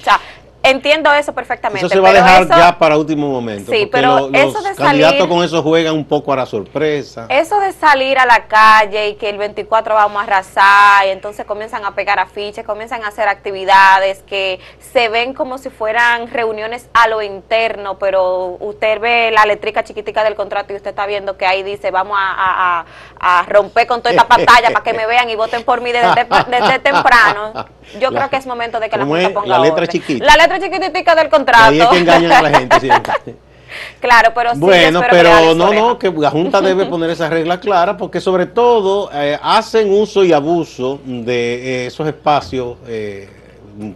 O 0.00 0.04
sea, 0.04 0.18
entiendo 0.62 1.12
eso 1.12 1.32
perfectamente. 1.34 1.86
Eso 1.86 1.94
se 1.94 2.00
va 2.00 2.10
a 2.10 2.12
dejar 2.12 2.42
eso- 2.42 2.54
ya 2.56 2.78
para 2.78 2.96
último 2.98 3.28
momento. 3.28 3.72
Sí, 3.72 3.86
pero 3.90 4.16
lo- 4.20 4.28
los 4.30 4.40
eso 4.40 4.62
de 4.62 4.74
candidatos 4.74 5.18
salir- 5.20 5.28
con 5.28 5.42
eso 5.44 5.62
juegan 5.62 5.94
un 5.94 6.04
poco 6.04 6.32
a 6.32 6.36
la 6.36 6.46
sorpresa. 6.46 7.26
Eso 7.30 7.58
de 7.60 7.72
salir 7.72 8.18
a 8.18 8.26
la 8.26 8.44
calle 8.46 9.08
y 9.08 9.14
que 9.14 9.30
el 9.30 9.38
24 9.38 9.94
vamos 9.94 10.20
a 10.20 10.24
arrasar 10.24 11.06
y 11.06 11.10
entonces 11.10 11.46
comienzan 11.46 11.84
a 11.84 11.94
pegar 11.94 12.18
afiches, 12.18 12.64
comienzan 12.66 13.04
a 13.04 13.08
hacer 13.08 13.28
actividades 13.28 14.22
que 14.24 14.60
se 14.92 15.08
ven 15.08 15.32
como 15.34 15.58
si 15.58 15.70
fueran 15.70 16.30
reuniones 16.30 16.88
a 16.94 17.08
lo 17.08 17.22
interno, 17.22 17.98
pero 17.98 18.56
usted 18.60 19.00
ve 19.00 19.30
la 19.32 19.46
letrica 19.46 19.82
chiquitica 19.84 20.24
del 20.24 20.34
contrato 20.34 20.72
y 20.72 20.76
usted 20.76 20.90
está 20.90 21.06
viendo 21.06 21.36
que 21.36 21.46
ahí 21.46 21.62
dice 21.62 21.90
vamos 21.90 22.16
a, 22.20 22.30
a- 22.32 22.84
a- 23.18 23.40
a 23.40 23.42
romper 23.46 23.86
con 23.86 24.00
toda 24.00 24.10
esta 24.10 24.26
pantalla 24.28 24.70
para 24.72 24.82
que 24.84 24.92
me 24.92 25.06
vean 25.06 25.28
y 25.30 25.36
voten 25.36 25.64
por 25.64 25.80
mí 25.80 25.92
desde, 25.92 26.26
desde 26.48 26.78
temprano. 26.82 27.66
Yo 27.98 28.10
La- 28.10 28.18
creo 28.20 28.30
que 28.30 28.36
es 28.36 28.46
momento 28.46 28.78
de 28.78 28.88
que 28.88 28.96
la 28.96 29.02
¿cómo 29.04 29.14
Junta 29.16 29.30
ponga 29.34 29.48
La 29.48 29.58
letra 29.58 29.74
orden. 29.82 29.88
chiquita. 29.88 30.24
La 30.24 30.36
letra 30.36 30.49
chiquitica 30.58 31.14
del 31.14 31.28
contrato. 31.28 31.64
Ahí 31.64 31.80
es 31.80 31.88
que 31.88 31.98
engañan 31.98 32.32
a 32.32 32.42
la 32.42 32.58
gente 32.58 32.80
siempre. 32.80 33.12
Claro, 34.00 34.32
pero 34.34 34.52
sí, 34.54 34.58
Bueno, 34.58 35.00
pero 35.08 35.54
no, 35.54 35.72
no, 35.72 35.98
que 35.98 36.10
la 36.10 36.30
Junta 36.30 36.60
debe 36.60 36.86
poner 36.86 37.10
esa 37.10 37.28
regla 37.28 37.60
clara 37.60 37.96
porque 37.96 38.20
sobre 38.20 38.46
todo 38.46 39.10
eh, 39.12 39.38
hacen 39.40 39.92
uso 39.92 40.24
y 40.24 40.32
abuso 40.32 40.98
de 41.04 41.84
eh, 41.84 41.86
esos 41.86 42.06
espacios 42.08 42.78
eh, 42.86 43.28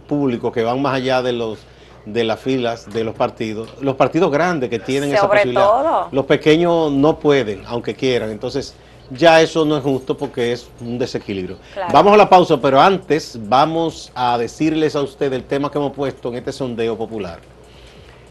públicos 0.07 0.53
que 0.53 0.63
van 0.63 0.81
más 0.81 0.95
allá 0.95 1.21
de 1.21 1.33
los 1.33 1.59
de 2.05 2.23
las 2.23 2.39
filas 2.39 2.87
de 2.93 3.03
los 3.03 3.15
partidos, 3.15 3.69
los 3.81 3.95
partidos 3.95 4.31
grandes 4.31 4.69
que 4.69 4.77
tienen 4.77 5.11
esa 5.11 5.27
posibilidad. 5.27 5.65
Todo. 5.65 6.07
Los 6.11 6.25
pequeños 6.25 6.91
no 6.91 7.17
pueden, 7.17 7.63
aunque 7.65 7.95
quieran. 7.95 8.29
Entonces, 8.29 8.75
ya 9.11 9.41
eso 9.41 9.65
no 9.65 9.77
es 9.77 9.83
justo 9.83 10.17
porque 10.17 10.51
es 10.51 10.67
un 10.81 10.97
desequilibrio. 10.97 11.57
Claro. 11.73 11.93
Vamos 11.93 12.13
a 12.13 12.17
la 12.17 12.29
pausa, 12.29 12.59
pero 12.59 12.79
antes 12.81 13.37
vamos 13.41 14.11
a 14.15 14.37
decirles 14.37 14.95
a 14.95 15.01
usted 15.01 15.31
el 15.33 15.43
tema 15.43 15.69
que 15.71 15.77
hemos 15.77 15.93
puesto 15.93 16.29
en 16.29 16.35
este 16.35 16.51
sondeo 16.51 16.97
popular. 16.97 17.39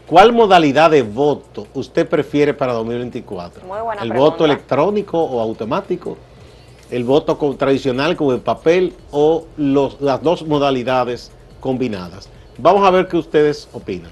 ¿Cuál 0.07 0.33
modalidad 0.33 0.91
de 0.91 1.01
voto 1.01 1.65
usted 1.73 2.07
prefiere 2.07 2.53
para 2.53 2.73
2024? 2.73 3.65
Muy 3.65 3.79
buena 3.81 4.01
¿El 4.03 4.09
pregunta. 4.09 4.31
voto 4.31 4.45
electrónico 4.45 5.19
o 5.23 5.39
automático? 5.41 6.17
¿El 6.91 7.03
voto 7.03 7.37
con- 7.39 7.57
tradicional 7.57 8.15
como 8.15 8.31
el 8.33 8.41
papel 8.41 8.93
o 9.11 9.45
los- 9.57 9.99
las 10.01 10.21
dos 10.21 10.45
modalidades 10.45 11.31
combinadas? 11.59 12.29
Vamos 12.59 12.85
a 12.85 12.91
ver 12.91 13.07
qué 13.07 13.17
ustedes 13.17 13.67
opinan. 13.73 14.11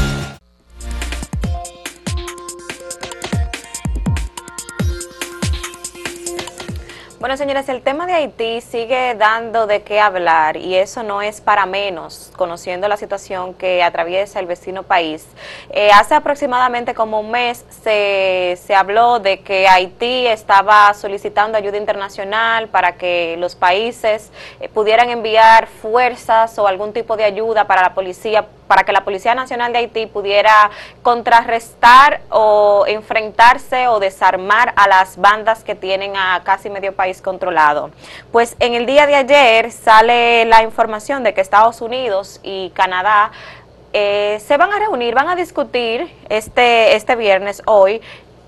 Bueno, 7.31 7.45
señores, 7.45 7.69
el 7.69 7.81
tema 7.81 8.07
de 8.07 8.11
Haití 8.11 8.59
sigue 8.59 9.15
dando 9.15 9.65
de 9.65 9.83
qué 9.83 10.01
hablar 10.01 10.57
y 10.57 10.75
eso 10.75 11.01
no 11.01 11.21
es 11.21 11.39
para 11.39 11.65
menos, 11.65 12.29
conociendo 12.35 12.89
la 12.89 12.97
situación 12.97 13.53
que 13.53 13.83
atraviesa 13.83 14.41
el 14.41 14.47
vecino 14.47 14.83
país. 14.83 15.25
Eh, 15.69 15.91
hace 15.93 16.13
aproximadamente 16.13 16.93
como 16.93 17.21
un 17.21 17.31
mes 17.31 17.63
se, 17.83 18.59
se 18.61 18.75
habló 18.75 19.19
de 19.19 19.39
que 19.39 19.65
Haití 19.65 20.27
estaba 20.27 20.93
solicitando 20.93 21.57
ayuda 21.57 21.77
internacional 21.77 22.67
para 22.67 22.97
que 22.97 23.37
los 23.37 23.55
países 23.55 24.29
eh, 24.59 24.67
pudieran 24.67 25.09
enviar 25.09 25.67
fuerzas 25.67 26.59
o 26.59 26.67
algún 26.67 26.91
tipo 26.91 27.15
de 27.15 27.23
ayuda 27.23 27.65
para 27.65 27.81
la 27.81 27.93
policía 27.93 28.45
para 28.71 28.85
que 28.85 28.93
la 28.93 29.03
Policía 29.03 29.35
Nacional 29.35 29.73
de 29.73 29.79
Haití 29.79 30.05
pudiera 30.05 30.71
contrarrestar 31.01 32.21
o 32.29 32.85
enfrentarse 32.87 33.89
o 33.89 33.99
desarmar 33.99 34.71
a 34.77 34.87
las 34.87 35.17
bandas 35.17 35.65
que 35.65 35.75
tienen 35.75 36.15
a 36.15 36.41
casi 36.45 36.69
medio 36.69 36.95
país 36.95 37.21
controlado. 37.21 37.91
Pues 38.31 38.55
en 38.59 38.73
el 38.73 38.85
día 38.85 39.07
de 39.07 39.15
ayer 39.15 39.73
sale 39.73 40.45
la 40.45 40.63
información 40.63 41.21
de 41.21 41.33
que 41.33 41.41
Estados 41.41 41.81
Unidos 41.81 42.39
y 42.43 42.69
Canadá 42.69 43.33
eh, 43.91 44.41
se 44.47 44.55
van 44.55 44.71
a 44.71 44.79
reunir, 44.79 45.15
van 45.15 45.27
a 45.27 45.35
discutir 45.35 46.09
este, 46.29 46.95
este 46.95 47.17
viernes, 47.17 47.61
hoy, 47.65 47.99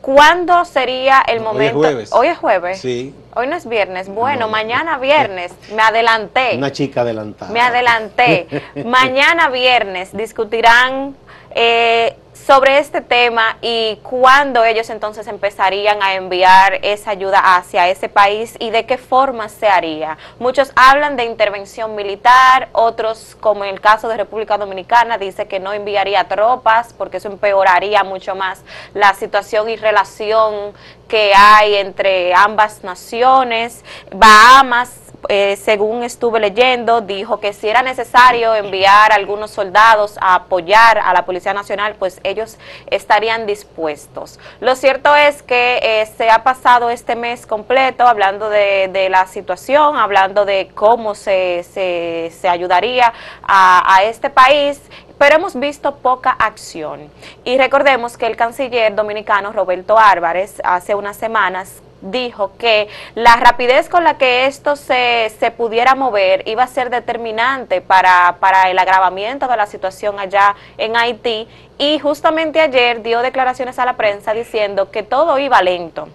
cuándo 0.03 0.65
sería 0.65 1.23
el 1.25 1.37
Hoy 1.37 1.39
es 1.39 1.43
momento. 1.43 1.77
jueves. 1.79 2.11
Hoy 2.13 2.27
es 2.27 2.37
jueves. 2.37 2.79
Sí. 2.81 3.15
Hoy 3.35 3.47
no 3.47 3.55
es 3.55 3.65
viernes. 3.65 4.09
Bueno, 4.09 4.41
No. 4.41 4.49
mañana 4.49 4.97
viernes. 4.97 5.53
Me 5.73 5.81
adelanté. 5.81 6.57
Una 6.57 6.73
chica 6.73 7.01
adelantada. 7.01 7.51
Me 7.53 7.61
adelanté. 7.61 8.47
Mañana 8.85 9.47
viernes 9.47 10.15
discutirán 10.15 11.15
eh, 11.55 12.17
sobre 12.45 12.79
este 12.79 13.01
tema 13.01 13.57
y 13.61 13.99
cuándo 14.03 14.65
ellos 14.65 14.89
entonces 14.89 15.27
empezarían 15.27 16.03
a 16.03 16.15
enviar 16.15 16.79
esa 16.81 17.11
ayuda 17.11 17.55
hacia 17.55 17.87
ese 17.87 18.09
país 18.09 18.55
y 18.59 18.69
de 18.69 18.85
qué 18.85 18.97
forma 18.97 19.47
se 19.47 19.67
haría. 19.67 20.17
Muchos 20.39 20.71
hablan 20.75 21.15
de 21.15 21.23
intervención 21.23 21.95
militar, 21.95 22.69
otros, 22.73 23.37
como 23.39 23.63
en 23.63 23.73
el 23.73 23.81
caso 23.81 24.09
de 24.09 24.17
República 24.17 24.57
Dominicana, 24.57 25.17
dice 25.17 25.47
que 25.47 25.59
no 25.59 25.71
enviaría 25.71 26.27
tropas 26.27 26.93
porque 26.93 27.17
eso 27.17 27.29
empeoraría 27.29 28.03
mucho 28.03 28.35
más 28.35 28.61
la 28.93 29.13
situación 29.13 29.69
y 29.69 29.77
relación 29.77 30.73
que 31.07 31.33
hay 31.35 31.75
entre 31.75 32.33
ambas 32.33 32.83
naciones. 32.83 33.85
Bahamas 34.11 35.02
eh, 35.29 35.55
según 35.55 36.03
estuve 36.03 36.39
leyendo, 36.39 37.01
dijo 37.01 37.39
que 37.39 37.53
si 37.53 37.69
era 37.69 37.81
necesario 37.81 38.55
enviar 38.55 39.11
algunos 39.11 39.51
soldados 39.51 40.17
a 40.21 40.35
apoyar 40.35 40.97
a 40.97 41.13
la 41.13 41.25
Policía 41.25 41.53
Nacional, 41.53 41.95
pues 41.97 42.19
ellos 42.23 42.57
estarían 42.87 43.45
dispuestos. 43.45 44.39
Lo 44.59 44.75
cierto 44.75 45.15
es 45.15 45.43
que 45.43 45.79
eh, 45.81 46.05
se 46.17 46.29
ha 46.29 46.43
pasado 46.43 46.89
este 46.89 47.15
mes 47.15 47.45
completo 47.45 48.07
hablando 48.07 48.49
de, 48.49 49.07
la 49.09 49.27
situación, 49.27 49.97
hablando 49.97 50.45
de 50.45 50.69
cómo 50.73 51.13
se, 51.15 51.63
se, 51.63 52.47
ayudaría 52.47 53.13
a, 53.43 53.95
a 53.95 54.03
este 54.03 54.29
país 54.29 54.81
pero 55.17 55.35
hemos 55.35 55.59
visto 55.59 55.95
poca 55.95 56.31
acción. 56.31 57.09
Y 57.43 57.57
recordemos 57.57 58.17
que 58.17 58.25
el 58.25 58.35
canciller 58.35 58.95
dominicano 58.95 59.51
Roberto 59.51 59.97
Álvarez 59.97 60.61
hace 60.63 60.95
unas 60.95 61.17
semanas 61.17 61.81
dijo 62.03 62.51
que 62.57 62.89
la 63.15 63.37
rapidez 63.37 63.87
con 63.87 64.03
la 64.03 64.17
que 64.17 64.45
esto 64.45 64.75
se, 64.75 65.31
se 65.39 65.51
pudiera 65.51 65.95
mover 65.95 66.47
iba 66.47 66.63
a 66.63 66.67
ser 66.67 66.89
determinante 66.89 67.81
para, 67.81 68.37
para 68.39 68.69
el 68.69 68.77
agravamiento 68.77 69.47
de 69.47 69.57
la 69.57 69.65
situación 69.65 70.19
allá 70.19 70.55
en 70.77 70.97
Haití 70.97 71.47
y 71.77 71.99
justamente 71.99 72.59
ayer 72.59 73.01
dio 73.01 73.21
declaraciones 73.21 73.79
a 73.79 73.85
la 73.85 73.93
prensa 73.93 74.33
diciendo 74.33 74.91
que 74.91 75.03
todo 75.03 75.39
iba 75.39 75.61
lento 75.61 76.09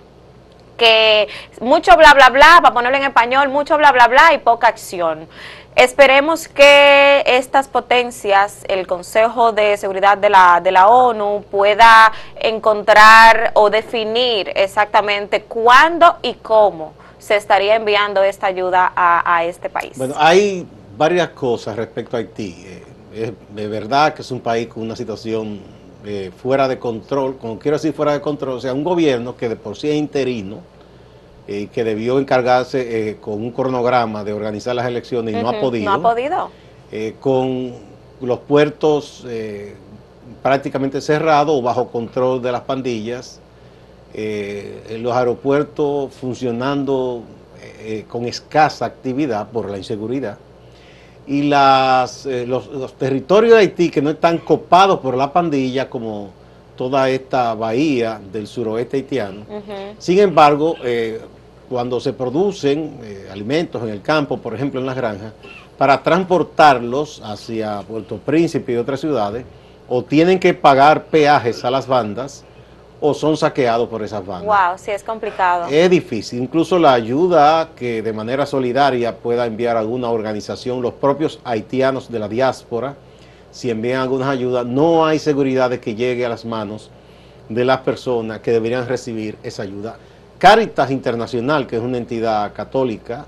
que 0.79 1.29
mucho 1.61 1.95
bla 1.97 2.15
bla 2.15 2.31
bla, 2.31 2.61
para 2.63 2.73
ponerlo 2.73 2.97
en 2.97 3.05
español, 3.05 3.51
mucho 3.51 3.77
bla 3.77 3.93
bla 3.93 4.07
bla 4.07 4.33
y 4.33 4.39
poca 4.39 4.69
acción. 4.69 5.29
Esperemos 5.79 6.49
que 6.49 7.23
estas 7.25 7.69
potencias, 7.69 8.65
el 8.67 8.89
Consejo 8.89 9.53
de 9.53 9.77
Seguridad 9.77 10.19
de 10.19 10.29
la, 10.29 10.61
de 10.61 10.73
la 10.73 10.89
ONU, 10.89 11.45
pueda 11.49 12.11
encontrar 12.35 13.53
o 13.55 13.71
definir 13.71 14.51
exactamente 14.57 15.43
cuándo 15.43 16.17
y 16.21 16.35
cómo 16.35 16.95
se 17.21 17.37
estaría 17.37 17.77
enviando 17.77 18.25
esta 18.25 18.49
ayuda 18.49 18.93
a, 18.97 19.45
este 19.45 19.71
país. 19.71 19.97
Bueno, 19.97 20.17
hay 20.19 20.67
varias 20.97 21.29
cosas 21.29 21.77
respecto 21.77 22.17
a 22.17 22.19
Haití. 22.19 22.57
Eh, 22.67 22.85
es 23.15 23.33
de 23.55 23.69
verdad 23.69 24.15
que 24.15 24.23
es 24.23 24.31
un 24.33 24.41
país 24.41 24.67
con 24.67 24.83
una 24.83 24.97
situación 24.97 25.61
eh, 26.05 26.33
fuera 26.43 26.67
de 26.67 26.81
control, 26.81 27.37
como 27.37 27.57
quiero 27.57 27.77
decir 27.77 27.93
fuera 27.93 28.15
de 28.15 28.21
control, 28.21 28.57
o 28.57 28.61
sea, 28.61 28.75
un 28.75 28.83
gobierno 28.83 29.37
que 29.37 29.49
de 29.49 29.55
por 29.55 29.77
sí 29.77 29.89
es 29.89 29.95
interino, 29.95 30.59
eh, 31.51 31.69
que 31.73 31.83
debió 31.83 32.19
encargarse 32.19 33.09
eh, 33.09 33.17
con 33.23 33.35
un 33.43 33.53
cronograma 33.53 34.23
de 34.23 34.35
organizar 34.35 34.75
las 34.75 34.87
elecciones 34.87 35.35
y 35.35 35.43
no 35.43 35.49
ha 35.49 35.59
podido. 35.59 35.91
No 35.91 35.97
ha 35.97 36.13
podido. 36.13 36.51
eh, 36.93 37.15
con 37.19 37.73
los 38.21 38.39
puertos 38.41 39.25
prácticamente 40.43 41.01
cerrados 41.01 41.57
o 41.59 41.63
bajo 41.63 41.89
control 41.89 42.43
de 42.43 42.53
las 42.53 42.61
pandillas, 42.63 43.41
los 44.15 45.17
aeropuertos 45.17 46.13
funcionando 46.13 47.23
con 48.09 48.27
escasa 48.27 48.85
actividad 48.85 49.49
por 49.49 49.71
la 49.71 49.79
inseguridad 49.79 50.37
y 51.27 51.45
las, 51.45 52.27
los, 52.27 52.67
los 52.67 52.93
territorios 52.95 53.55
de 53.55 53.61
Haití 53.61 53.89
que 53.91 54.03
no 54.03 54.11
están 54.11 54.39
copados 54.39 54.99
por 54.99 55.17
la 55.17 55.33
pandilla 55.33 55.89
como 55.89 56.31
toda 56.79 57.11
esta 57.11 57.55
bahía 57.55 58.21
del 58.33 58.47
suroeste 58.47 58.99
haitiano. 58.99 59.43
Sin 59.99 60.21
embargo, 60.21 60.77
eh, 60.85 61.21
cuando 61.69 62.01
se 62.01 62.13
producen 62.13 62.99
eh, 63.03 63.29
alimentos 63.31 63.83
en 63.83 63.91
el 63.91 64.03
campo, 64.03 64.39
por 64.39 64.55
ejemplo 64.55 64.81
en 64.81 64.87
las 64.87 64.97
granjas, 64.97 65.33
para 65.77 66.03
transportarlos 66.03 67.23
hacia 67.25 67.81
Puerto 67.83 68.17
Príncipe 68.19 68.73
y 68.73 68.77
otras 68.77 69.01
ciudades, 69.01 69.45
o 69.89 70.03
tienen 70.03 70.39
que 70.39 70.55
pagar 70.55 71.05
peajes 71.05 71.65
a 71.65 71.71
las 71.71 71.87
bandas, 71.87 72.45
o 73.01 73.15
son 73.15 73.37
saqueados 73.37 73.89
por 73.89 74.03
esas 74.03 74.27
bandas. 74.27 74.47
Wow, 74.47 74.79
sí 74.79 74.91
es 74.91 75.05
complicado. 75.05 75.67
Es 75.71 75.89
difícil, 75.89 76.43
incluso 76.43 76.79
la 76.79 76.93
ayuda 76.95 77.71
que 77.77 78.03
de 78.03 78.13
manera 78.13 78.45
solidaria 78.45 79.17
pueda 79.17 79.47
enviar 79.47 79.77
alguna 79.77 80.11
organización, 80.11 80.83
los 80.83 80.95
propios 80.95 81.39
haitianos 81.45 82.11
de 82.11 82.19
la 82.19 82.29
diáspora, 82.29 82.97
si 83.51 83.71
envían 83.71 84.03
algunas 84.03 84.29
ayudas, 84.29 84.67
no 84.67 85.07
hay 85.07 85.19
seguridad 85.19 85.71
de 85.71 85.81
que 85.81 85.95
llegue 85.95 86.27
a 86.27 86.29
las 86.29 86.45
manos 86.45 86.91
de 87.49 87.65
las 87.65 87.79
personas 87.79 88.41
que 88.41 88.51
deberían 88.51 88.87
recibir 88.87 89.39
esa 89.43 89.63
ayuda. 89.63 89.97
Caritas 90.39 90.93
Internacional, 90.93 91.67
que 91.67 91.77
es 91.77 91.83
una 91.83 91.99
entidad 91.99 92.53
católica, 92.53 93.27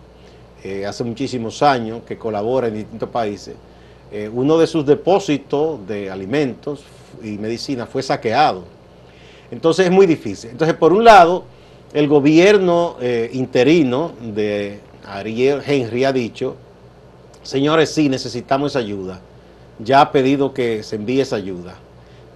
eh, 0.63 0.87
hace 0.87 1.03
muchísimos 1.03 1.61
años 1.61 2.03
que 2.07 2.17
colabora 2.17 2.69
en 2.69 2.75
distintos 2.75 3.09
países, 3.09 3.57
eh, 4.13 4.31
uno 4.33 4.57
de 4.59 4.69
sus 4.69 4.87
depósitos 4.87 5.87
de 5.89 6.09
alimentos 6.09 6.85
y 7.23 7.39
medicina 7.39 7.87
fue 7.87 8.03
saqueado. 8.03 8.65
Entonces 9.51 9.87
es 9.87 9.93
muy 9.93 10.07
difícil. 10.07 10.51
Entonces, 10.51 10.77
por 10.77 10.93
un 10.93 11.03
lado, 11.03 11.45
el 11.93 12.07
gobierno 12.07 12.97
eh, 13.01 13.29
interino 13.33 14.13
de 14.21 14.79
Ariel 15.05 15.63
Henry 15.67 16.05
ha 16.05 16.13
dicho, 16.13 16.55
señores, 17.43 17.91
sí, 17.91 18.09
necesitamos 18.09 18.73
esa 18.73 18.79
ayuda. 18.79 19.21
Ya 19.81 20.01
ha 20.01 20.13
pedido 20.13 20.55
que 20.55 20.85
se 20.85 20.95
envíe 20.95 21.23
esa 21.23 21.37
ayuda, 21.37 21.75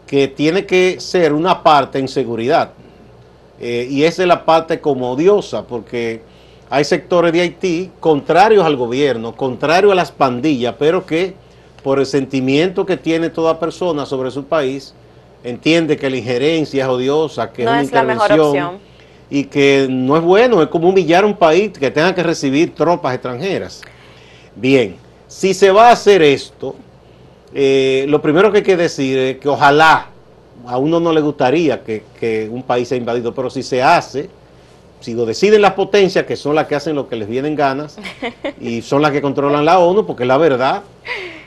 que 0.09 0.27
tiene 0.27 0.67
que 0.67 0.99
ser 0.99 1.33
una 1.33 1.63
parte 1.63 2.01
en 2.01 2.09
seguridad. 2.09 2.71
Eh, 3.61 3.87
y 3.91 4.05
esa 4.05 4.23
es 4.23 4.29
la 4.29 4.45
parte 4.45 4.81
como 4.81 5.13
odiosa, 5.13 5.67
porque 5.67 6.23
hay 6.71 6.85
sectores 6.85 7.33
de 7.33 7.41
Haití 7.41 7.91
contrarios 8.01 8.65
al 8.65 8.77
gobierno, 8.77 9.35
contrarios 9.37 9.93
a 9.93 9.95
las 9.95 10.11
pandillas, 10.11 10.75
pero 10.79 11.07
que 11.07 11.35
por 11.83 11.99
el 11.99 12.07
sentimiento 12.07 12.87
que 12.87 12.97
tiene 12.97 13.31
toda 13.31 13.61
persona 13.61 14.07
sobre 14.07 14.31
su 14.31 14.45
país, 14.45 14.95
entiende 15.45 15.97
que 15.97 16.09
la 16.09 16.17
injerencia 16.17 16.85
es 16.85 16.89
odiosa, 16.89 17.53
que 17.53 17.65
no 17.65 17.71
es 17.71 17.75
una 17.75 17.83
es 17.83 17.93
la 17.93 18.03
mejor 18.03 18.31
intervención 18.31 18.79
y 19.31 19.45
que 19.45 19.87
no 19.91 20.17
es 20.17 20.23
bueno, 20.23 20.63
es 20.63 20.69
como 20.69 20.89
humillar 20.89 21.25
a 21.25 21.27
un 21.27 21.37
país 21.37 21.71
que 21.79 21.91
tenga 21.91 22.15
que 22.15 22.23
recibir 22.23 22.75
tropas 22.75 23.15
extranjeras. 23.15 23.83
Bien, 24.57 24.97
si 25.29 25.55
se 25.55 25.71
va 25.71 25.89
a 25.89 25.93
hacer 25.93 26.23
esto, 26.23 26.75
eh, 27.53 28.07
lo 28.09 28.21
primero 28.23 28.51
que 28.51 28.59
hay 28.59 28.65
que 28.65 28.77
decir 28.77 29.19
es 29.19 29.39
que 29.39 29.49
ojalá, 29.49 30.09
a 30.67 30.79
uno 30.79 31.01
no 31.01 31.13
le 31.13 31.21
gustaría 31.21 31.83
que, 31.83 32.05
que 32.19 32.49
un 32.51 32.63
país 32.63 32.89
sea 32.89 32.99
invadido, 32.99 33.35
pero 33.35 33.51
si 33.51 33.63
se 33.63 33.83
hace, 33.83 34.29
si 35.01 35.13
lo 35.13 35.27
deciden 35.27 35.61
las 35.61 35.75
potencias, 35.75 36.25
que 36.25 36.37
son 36.37 36.55
las 36.55 36.67
que 36.67 36.75
hacen 36.75 36.97
lo 36.97 37.09
que 37.09 37.17
les 37.17 37.29
vienen 37.29 37.55
ganas, 37.55 37.99
y 38.61 38.81
son 38.83 39.03
las 39.03 39.13
que 39.13 39.21
controlan 39.21 39.65
la 39.65 39.79
ONU, 39.79 40.07
porque 40.07 40.23
es 40.23 40.29
la 40.29 40.39
verdad, 40.39 40.83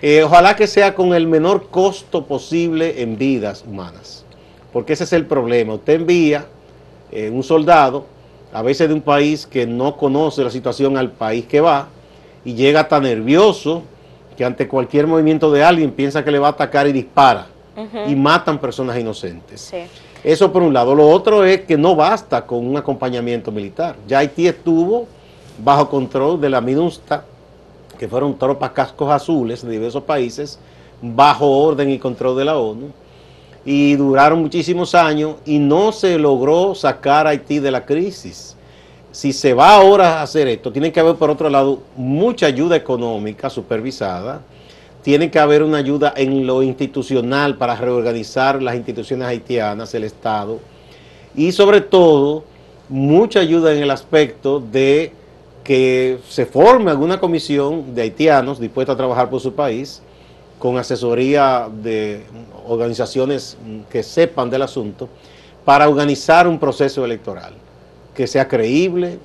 eh, 0.02 0.22
ojalá 0.24 0.56
que 0.56 0.68
sea 0.68 0.94
con 0.94 1.16
el 1.16 1.26
menor 1.26 1.70
costo 1.70 2.26
posible 2.26 3.02
en 3.02 3.18
vidas 3.18 3.64
humanas, 3.68 4.26
porque 4.72 4.94
ese 4.94 5.06
es 5.06 5.14
el 5.14 5.26
problema. 5.26 5.74
Usted 5.74 5.94
envía 5.94 6.46
eh, 7.12 7.32
un 7.32 7.42
soldado, 7.42 8.06
a 8.54 8.62
veces 8.62 8.88
de 8.88 8.94
un 8.94 9.02
país 9.02 9.48
que 9.48 9.66
no 9.66 9.98
conoce 9.98 10.44
la 10.44 10.52
situación 10.52 10.98
al 10.98 11.12
país 11.12 11.46
que 11.48 11.60
va, 11.60 11.88
y 12.46 12.54
llega 12.54 12.88
tan 12.88 13.04
nervioso 13.04 13.82
que 14.38 14.46
ante 14.46 14.68
cualquier 14.68 15.08
movimiento 15.08 15.52
de 15.52 15.64
alguien 15.64 15.92
piensa 15.92 16.24
que 16.24 16.32
le 16.32 16.38
va 16.38 16.50
a 16.50 16.52
atacar 16.52 16.88
y 16.88 16.92
dispara, 16.92 17.48
y 18.08 18.16
matan 18.16 18.60
personas 18.60 18.98
inocentes. 19.00 19.62
Sí. 19.62 19.78
Eso 20.24 20.52
por 20.52 20.64
un 20.64 20.74
lado. 20.74 20.96
Lo 20.96 21.08
otro 21.08 21.44
es 21.44 21.62
que 21.62 21.78
no 21.78 21.96
basta 21.96 22.46
con 22.46 22.66
un 22.66 22.76
acompañamiento 22.76 23.52
militar. 23.52 23.96
Ya 24.08 24.20
Haití 24.20 24.48
estuvo 24.48 25.08
bajo 25.64 25.90
control 25.90 26.42
de 26.42 26.50
la 26.50 26.62
MINUSTA, 26.62 27.24
que 27.98 28.08
fueron 28.08 28.38
tropas 28.38 28.72
cascos 28.72 29.12
azules 29.12 29.64
de 29.64 29.72
diversos 29.72 30.04
países, 30.04 30.60
bajo 31.02 31.48
orden 31.48 31.90
y 31.92 32.00
control 32.00 32.38
de 32.38 32.46
la 32.46 32.58
ONU, 32.58 32.88
y 33.66 33.96
duraron 33.96 34.42
muchísimos 34.42 34.96
años 34.96 35.36
y 35.46 35.60
no 35.60 35.92
se 35.92 36.18
logró 36.18 36.74
sacar 36.74 37.28
a 37.28 37.32
Haití 37.32 37.60
de 37.60 37.72
la 37.72 37.86
crisis. 37.86 38.56
Si 39.12 39.34
se 39.34 39.54
va 39.54 39.76
ahora 39.76 40.20
a 40.20 40.24
hacer 40.24 40.48
esto, 40.48 40.72
tiene 40.72 40.92
que 40.92 41.00
haber 41.00 41.16
por 41.16 41.30
otro 41.30 41.50
lado 41.50 41.80
mucha 41.96 42.46
ayuda 42.46 42.76
económica 42.76 43.50
supervisada, 43.50 44.42
tiene 45.04 45.32
que 45.32 45.40
haber 45.40 45.64
una 45.64 45.78
ayuda 45.78 46.14
en 46.16 46.46
lo 46.46 46.64
institucional 46.64 47.58
para 47.58 47.76
reorganizar 47.76 48.62
las 48.62 48.76
instituciones 48.76 49.28
haitianas, 49.28 49.94
el 49.94 50.04
Estado, 50.04 50.60
y 51.36 51.52
sobre 51.52 51.82
todo 51.82 52.44
mucha 52.90 53.40
ayuda 53.40 53.74
en 53.74 53.84
el 53.84 53.92
aspecto 53.92 54.60
de 54.60 55.14
que 55.64 56.20
se 56.28 56.46
forme 56.46 56.92
alguna 56.92 57.20
comisión 57.20 57.94
de 57.94 58.04
haitianos 58.04 58.60
dispuestos 58.60 58.94
a 58.94 58.98
trabajar 58.98 59.30
por 59.30 59.42
su 59.42 59.54
país, 59.54 60.02
con 60.60 60.78
asesoría 60.78 61.70
de 61.72 62.24
organizaciones 62.66 63.58
que 63.90 64.02
sepan 64.02 64.50
del 64.50 64.62
asunto, 64.62 65.10
para 65.64 65.90
organizar 65.90 66.48
un 66.48 66.58
proceso 66.58 67.04
electoral 67.04 67.54
que 68.16 68.26
sea 68.26 68.48
creíble, 68.48 69.20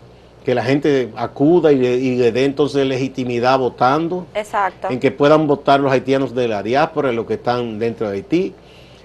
que 0.44 0.54
la 0.54 0.64
gente 0.64 1.12
acuda 1.16 1.72
y 1.72 1.76
le, 1.76 1.96
y 1.96 2.16
le 2.16 2.32
dé 2.32 2.44
entonces 2.44 2.86
legitimidad 2.86 3.58
votando 3.58 4.26
Exacto. 4.34 4.88
en 4.90 4.98
que 4.98 5.10
puedan 5.10 5.46
votar 5.46 5.80
los 5.80 5.92
haitianos 5.92 6.34
de 6.34 6.48
la 6.48 6.62
diáspora, 6.62 7.12
los 7.12 7.26
que 7.26 7.34
están 7.34 7.78
dentro 7.78 8.08
de 8.08 8.16
Haití, 8.16 8.54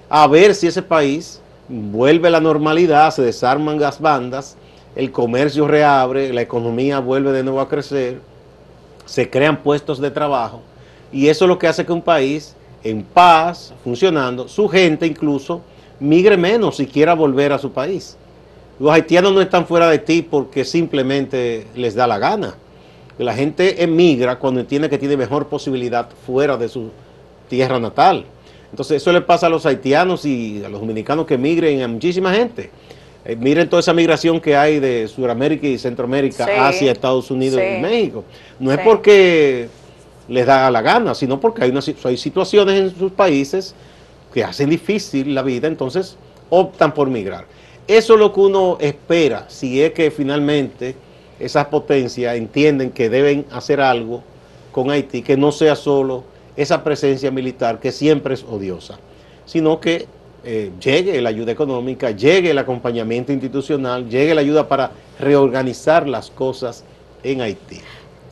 a 0.10 0.28
ver 0.28 0.56
si 0.56 0.68
ese 0.68 0.82
país 0.82 1.42
vuelve 1.70 2.30
a 2.30 2.32
la 2.32 2.40
normalidad, 2.40 3.12
se 3.12 3.22
desarman 3.22 3.80
las 3.80 4.00
bandas, 4.00 4.58
el 4.96 5.12
comercio 5.12 5.68
reabre, 5.68 6.34
la 6.34 6.42
economía 6.42 7.00
vuelve 7.00 7.32
de 7.32 7.44
nuevo 7.44 7.62
a 7.62 7.70
crecer, 7.70 8.20
se 9.06 9.30
crean 9.30 9.58
puestos 9.58 10.00
de 10.00 10.10
trabajo, 10.10 10.62
y 11.12 11.28
eso 11.28 11.46
es 11.46 11.50
lo 11.50 11.60
que 11.60 11.68
hace 11.68 11.86
que 11.86 11.92
un 11.92 12.02
país 12.02 12.56
en 12.84 13.04
paz, 13.04 13.74
funcionando, 13.84 14.48
su 14.48 14.68
gente 14.68 15.06
incluso 15.06 15.62
migre 16.00 16.38
menos 16.38 16.78
si 16.78 16.88
quiera 16.88 17.14
volver 17.14 17.52
a 17.52 17.58
su 17.58 17.72
país. 17.72 18.18
Los 18.80 18.92
haitianos 18.92 19.34
no 19.34 19.42
están 19.42 19.66
fuera 19.66 19.88
de 19.88 19.94
Haití 19.94 20.22
porque 20.22 20.64
simplemente 20.64 21.66
les 21.76 21.96
da 21.96 22.06
la 22.08 22.20
gana. 22.20 22.56
La 23.18 23.34
gente 23.34 23.82
emigra 23.84 24.38
cuando 24.38 24.60
entiende 24.60 24.90
que 24.90 24.98
tiene 25.00 25.18
mejor 25.18 25.48
posibilidad 25.48 26.08
fuera 26.26 26.58
de 26.58 26.70
su 26.70 26.92
tierra 27.50 27.80
natal. 27.80 28.26
Entonces 28.70 28.98
eso 29.02 29.12
le 29.12 29.22
pasa 29.22 29.48
a 29.48 29.50
los 29.50 29.66
haitianos 29.66 30.26
y 30.26 30.62
a 30.64 30.70
los 30.70 30.82
dominicanos 30.82 31.26
que 31.26 31.38
migren, 31.38 31.82
a 31.82 31.88
muchísima 31.88 32.34
gente. 32.34 32.70
Eh, 33.26 33.36
miren 33.36 33.68
toda 33.68 33.80
esa 33.80 33.94
migración 33.94 34.40
que 34.40 34.56
hay 34.56 34.80
de 34.80 35.08
Sudamérica 35.08 35.66
y 35.66 35.78
Centroamérica 35.80 36.46
Sí. 36.46 36.52
hacia 36.56 36.92
Estados 36.92 37.32
Unidos 37.32 37.60
Sí. 37.60 37.78
y 37.78 37.82
México. 37.82 38.24
No 38.60 38.72
es 38.72 38.80
porque 38.80 39.68
les 40.30 40.46
da 40.46 40.70
la 40.70 40.82
gana, 40.82 41.16
sino 41.16 41.40
porque 41.40 41.64
hay, 41.64 41.72
una, 41.72 41.80
hay 42.04 42.18
situaciones 42.18 42.80
en 42.80 42.96
sus 43.00 43.12
países 43.12 43.74
que 44.34 44.44
hacen 44.44 44.70
difícil 44.70 45.34
la 45.34 45.42
vida, 45.42 45.68
entonces 45.68 46.16
optan 46.50 46.94
por 46.94 47.10
migrar. 47.10 47.46
Eso 47.88 48.16
es 48.16 48.20
lo 48.20 48.34
que 48.34 48.40
uno 48.42 48.78
espera, 48.82 49.46
si 49.48 49.82
es 49.82 49.94
que 49.94 50.12
finalmente 50.12 50.96
esas 51.40 51.68
potencias 51.68 52.36
entienden 52.36 52.92
que 52.92 53.10
deben 53.10 53.46
hacer 53.52 53.80
algo 53.80 54.24
con 54.74 54.92
Haití, 54.92 55.22
que 55.22 55.38
no 55.38 55.52
sea 55.52 55.76
solo 55.76 56.26
esa 56.58 56.84
presencia 56.84 57.32
militar 57.32 57.80
que 57.80 57.92
siempre 57.94 58.34
es 58.34 58.44
odiosa, 58.44 59.00
sino 59.46 59.80
que 59.80 60.06
eh, 60.44 60.72
llegue 60.82 61.22
la 61.22 61.30
ayuda 61.30 61.52
económica, 61.52 62.12
llegue 62.12 62.52
el 62.52 62.58
acompañamiento 62.58 63.32
institucional, 63.32 64.10
llegue 64.10 64.36
la 64.36 64.42
ayuda 64.42 64.68
para 64.68 64.92
reorganizar 65.20 66.08
las 66.08 66.30
cosas 66.30 66.84
en 67.24 67.42
Haití. 67.42 67.80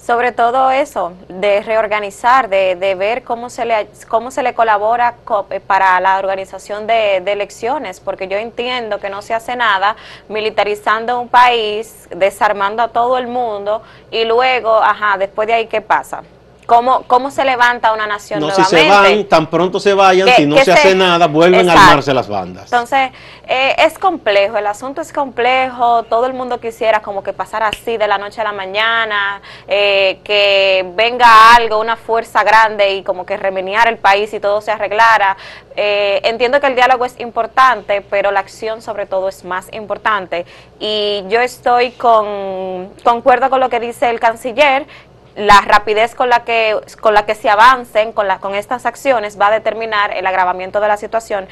Sobre 0.05 0.31
todo 0.31 0.69
eso, 0.69 1.13
de 1.29 1.61
reorganizar, 1.63 2.47
de, 2.47 2.75
de 2.75 2.93
ver 2.93 3.23
cómo 3.23 3.49
se 3.49 3.65
le, 3.65 3.87
cómo 4.07 4.29
se 4.29 4.43
le 4.43 4.53
colabora 4.53 5.15
co- 5.23 5.47
eh, 5.49 5.59
para 5.59 5.99
la 5.99 6.19
organización 6.19 6.85
de, 6.85 7.21
de 7.21 7.31
elecciones, 7.31 7.99
porque 8.01 8.27
yo 8.27 8.37
entiendo 8.37 8.99
que 8.99 9.09
no 9.09 9.23
se 9.23 9.33
hace 9.33 9.55
nada 9.55 9.95
militarizando 10.29 11.19
un 11.19 11.27
país, 11.27 12.07
desarmando 12.15 12.83
a 12.83 12.89
todo 12.89 13.17
el 13.17 13.25
mundo 13.25 13.81
y 14.11 14.25
luego, 14.25 14.75
ajá, 14.75 15.17
después 15.17 15.47
de 15.47 15.53
ahí, 15.55 15.65
¿qué 15.67 15.81
pasa? 15.81 16.21
¿Cómo, 16.65 17.03
cómo 17.03 17.29
se 17.31 17.45
levanta 17.45 17.93
una 17.93 18.07
nación 18.07 18.39
No, 18.39 18.49
si 18.51 18.63
se 18.63 18.89
van, 18.89 19.25
tan 19.25 19.47
pronto 19.47 19.79
se 19.79 19.93
vayan, 19.93 20.29
si 20.35 20.45
no 20.45 20.57
se, 20.57 20.65
se- 20.65 20.71
hace 20.71 20.95
nada, 20.95 21.27
vuelven 21.27 21.69
a 21.69 21.73
armarse 21.73 22.13
las 22.13 22.27
bandas. 22.27 22.63
Entonces, 22.65 23.11
eh, 23.47 23.75
es 23.77 23.99
complejo, 23.99 24.57
el 24.57 24.65
asunto 24.65 25.01
es 25.01 25.13
complejo, 25.13 26.03
todo 26.03 26.25
el 26.25 26.33
mundo 26.33 26.59
quisiera 26.59 27.01
como 27.01 27.21
que 27.21 27.33
pasara 27.33 27.67
así 27.67 27.97
de 27.97 28.07
la 28.07 28.17
noche 28.17 28.41
a 28.41 28.43
la 28.43 28.51
mañana, 28.51 29.41
eh, 29.67 30.19
que 30.23 30.85
venga 30.95 31.55
algo, 31.55 31.79
una 31.79 31.95
fuerza 31.95 32.43
grande 32.43 32.95
y 32.95 33.03
como 33.03 33.25
que 33.25 33.37
remeniar 33.37 33.87
el 33.87 33.97
país 33.97 34.33
y 34.33 34.39
todo 34.39 34.61
se 34.61 34.71
arreglara. 34.71 35.37
Eh, 35.75 36.21
entiendo 36.23 36.59
que 36.59 36.67
el 36.67 36.75
diálogo 36.75 37.05
es 37.05 37.19
importante, 37.19 38.01
pero 38.09 38.31
la 38.31 38.39
acción 38.39 38.81
sobre 38.81 39.05
todo 39.05 39.29
es 39.29 39.43
más 39.43 39.67
importante. 39.73 40.45
Y 40.79 41.23
yo 41.27 41.41
estoy 41.41 41.91
con, 41.91 42.89
concuerdo 43.03 43.49
con 43.49 43.59
lo 43.59 43.69
que 43.69 43.79
dice 43.79 44.09
el 44.09 44.19
canciller, 44.19 44.87
la 45.35 45.61
rapidez 45.61 46.15
con 46.15 46.29
la 46.29 46.43
que 46.43 46.79
con 47.01 47.13
la 47.13 47.25
que 47.25 47.35
se 47.35 47.49
avancen 47.49 48.13
con 48.13 48.27
la, 48.27 48.39
con 48.39 48.55
estas 48.55 48.85
acciones 48.85 49.39
va 49.39 49.47
a 49.47 49.51
determinar 49.51 50.15
el 50.15 50.25
agravamiento 50.25 50.79
de 50.79 50.87
la 50.87 50.97
situación 50.97 51.47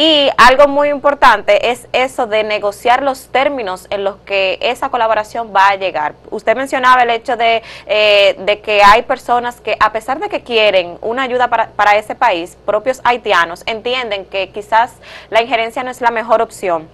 y 0.00 0.30
algo 0.36 0.68
muy 0.68 0.90
importante 0.90 1.72
es 1.72 1.88
eso 1.92 2.28
de 2.28 2.44
negociar 2.44 3.02
los 3.02 3.30
términos 3.30 3.88
en 3.90 4.04
los 4.04 4.14
que 4.18 4.56
esa 4.60 4.90
colaboración 4.90 5.52
va 5.52 5.70
a 5.70 5.74
llegar. 5.74 6.14
Usted 6.30 6.56
mencionaba 6.56 7.02
el 7.02 7.10
hecho 7.10 7.36
de, 7.36 7.64
eh, 7.86 8.36
de 8.38 8.60
que 8.60 8.80
hay 8.80 9.02
personas 9.02 9.60
que 9.60 9.76
a 9.80 9.90
pesar 9.90 10.20
de 10.20 10.28
que 10.28 10.42
quieren 10.42 10.98
una 11.00 11.22
ayuda 11.22 11.48
para, 11.48 11.70
para 11.70 11.96
ese 11.96 12.14
país, 12.14 12.56
propios 12.64 13.00
haitianos 13.02 13.64
entienden 13.66 14.24
que 14.24 14.50
quizás 14.50 14.92
la 15.30 15.42
injerencia 15.42 15.82
no 15.82 15.90
es 15.90 16.00
la 16.00 16.12
mejor 16.12 16.42
opción. 16.42 16.88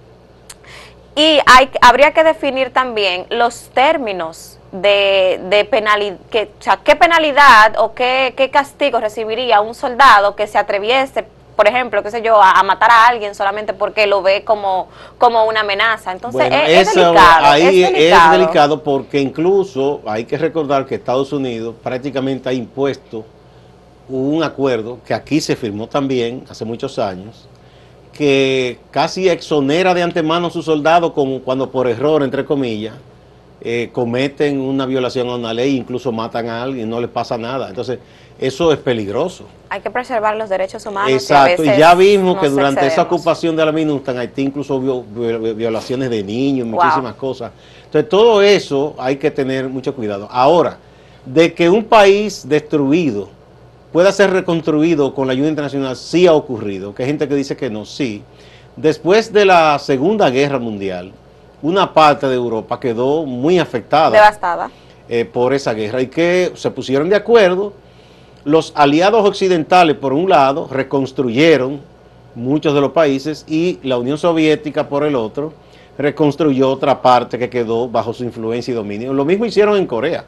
Y 1.15 1.39
hay, 1.45 1.69
habría 1.81 2.11
que 2.13 2.23
definir 2.23 2.71
también 2.71 3.25
los 3.29 3.69
términos 3.73 4.57
de, 4.73 5.39
de 5.49 5.63
penalidad, 5.63 6.17
que, 6.29 6.51
o 6.59 6.61
sea, 6.61 6.77
qué 6.83 6.95
penalidad 6.97 7.75
o 7.79 7.93
qué, 7.93 8.33
qué 8.35 8.49
castigo 8.49 8.99
recibiría 8.99 9.61
un 9.61 9.73
soldado 9.73 10.35
que 10.35 10.45
se 10.47 10.57
atreviese, 10.57 11.25
por 11.55 11.67
ejemplo, 11.69 12.03
qué 12.03 12.11
sé 12.11 12.21
yo, 12.21 12.41
a, 12.41 12.51
a 12.59 12.63
matar 12.63 12.91
a 12.91 13.07
alguien 13.07 13.33
solamente 13.33 13.71
porque 13.73 14.07
lo 14.07 14.21
ve 14.21 14.43
como, 14.43 14.89
como 15.17 15.45
una 15.45 15.61
amenaza. 15.61 16.11
Entonces, 16.11 16.49
Bueno, 16.49 16.57
es, 16.67 16.93
delicado. 16.93 17.45
ahí 17.45 17.83
es 17.83 17.93
delicado. 17.93 18.33
es 18.33 18.39
delicado 18.39 18.83
porque 18.83 19.21
incluso 19.21 20.01
hay 20.05 20.25
que 20.25 20.37
recordar 20.37 20.85
que 20.85 20.95
Estados 20.95 21.31
Unidos 21.31 21.75
prácticamente 21.81 22.49
ha 22.49 22.53
impuesto 22.53 23.23
un 24.09 24.43
acuerdo 24.43 24.99
que 25.07 25.13
aquí 25.13 25.39
se 25.39 25.55
firmó 25.55 25.87
también 25.87 26.43
hace 26.49 26.65
muchos 26.65 26.99
años, 26.99 27.47
que 28.15 28.79
casi 28.91 29.27
exonera 29.27 29.93
de 29.93 30.01
antemano 30.01 30.47
a 30.47 30.49
sus 30.49 30.65
soldados 30.65 31.11
como 31.11 31.41
cuando 31.41 31.69
por 31.69 31.87
error, 31.87 32.23
entre 32.23 32.45
comillas, 32.45 32.95
eh, 33.61 33.89
cometen 33.91 34.59
una 34.61 34.85
violación 34.85 35.27
a 35.29 35.35
una 35.35 35.53
ley, 35.53 35.75
incluso 35.75 36.11
matan 36.11 36.47
a 36.47 36.63
alguien, 36.63 36.89
no 36.89 37.01
les 37.01 37.09
pasa 37.09 37.37
nada. 37.37 37.67
Entonces, 37.67 37.99
eso 38.39 38.71
es 38.71 38.79
peligroso. 38.79 39.45
Hay 39.69 39.81
que 39.81 39.89
preservar 39.89 40.37
los 40.37 40.49
derechos 40.49 40.85
humanos. 40.85 41.11
Exacto, 41.11 41.63
y, 41.63 41.67
ya 41.67 41.93
vimos 41.93 42.39
que 42.39 42.47
durante 42.47 42.87
esa 42.87 43.01
ocupación 43.01 43.55
de 43.55 43.65
la 43.65 43.71
minuta 43.73 44.11
en 44.11 44.19
Haití 44.19 44.43
incluso 44.43 44.75
hubo 44.75 45.03
violaciones 45.53 46.09
de 46.09 46.23
niños, 46.23 46.67
muchísimas 46.67 47.15
cosas. 47.15 47.51
Entonces, 47.83 48.09
todo 48.09 48.41
eso 48.41 48.95
hay 48.97 49.17
que 49.17 49.29
tener 49.29 49.67
mucho 49.67 49.93
cuidado. 49.93 50.29
Ahora, 50.31 50.77
de 51.25 51.53
que 51.53 51.69
un 51.69 51.83
país 51.83 52.47
destruido 52.47 53.29
pueda 53.95 54.11
ser 54.11 54.31
reconstruido 54.31 55.13
con 55.13 55.25
la 55.25 55.31
ayuda 55.31 55.47
internacional, 55.47 55.95
sí 55.95 56.27
ha 56.27 56.33
ocurrido, 56.33 56.93
que 56.93 57.03
hay 57.03 57.07
gente 57.07 57.29
que 57.29 57.35
dice 57.35 57.55
que 57.55 57.69
no, 57.69 57.85
sí. 57.85 58.23
Después 58.75 59.31
de 59.31 59.45
la 59.45 59.79
Segunda 59.79 60.29
Guerra 60.29 60.59
Mundial, 60.59 61.13
una 61.61 61.93
parte 61.93 62.27
de 62.27 62.35
Europa 62.35 62.77
quedó 62.77 63.25
muy 63.25 63.57
afectada. 63.57 64.09
Devastada. 64.09 64.69
Eh, 65.07 65.23
por 65.23 65.53
esa 65.53 65.73
guerra 65.73 66.01
y 66.01 66.07
que 66.07 66.51
se 66.55 66.71
pusieron 66.71 67.07
de 67.07 67.15
acuerdo. 67.15 67.71
Los 68.43 68.73
aliados 68.75 69.25
occidentales, 69.25 69.95
por 69.95 70.11
un 70.11 70.29
lado, 70.29 70.67
reconstruyeron 70.69 71.79
muchos 72.35 72.73
de 72.73 72.81
los 72.81 72.91
países 72.91 73.45
y 73.47 73.79
la 73.81 73.97
Unión 73.97 74.17
Soviética, 74.17 74.89
por 74.89 75.05
el 75.05 75.15
otro, 75.15 75.53
reconstruyó 75.97 76.69
otra 76.69 77.01
parte 77.01 77.39
que 77.39 77.49
quedó 77.49 77.87
bajo 77.87 78.13
su 78.13 78.25
influencia 78.25 78.73
y 78.73 78.75
dominio. 78.75 79.13
Lo 79.13 79.23
mismo 79.23 79.45
hicieron 79.45 79.77
en 79.77 79.87
Corea. 79.87 80.25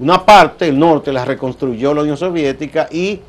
Una 0.00 0.24
parte, 0.24 0.66
el 0.66 0.78
norte, 0.78 1.12
la 1.12 1.26
reconstruyó 1.26 1.92
la 1.92 2.00
Unión 2.00 2.16
Soviética 2.16 2.88
y, 2.90 3.20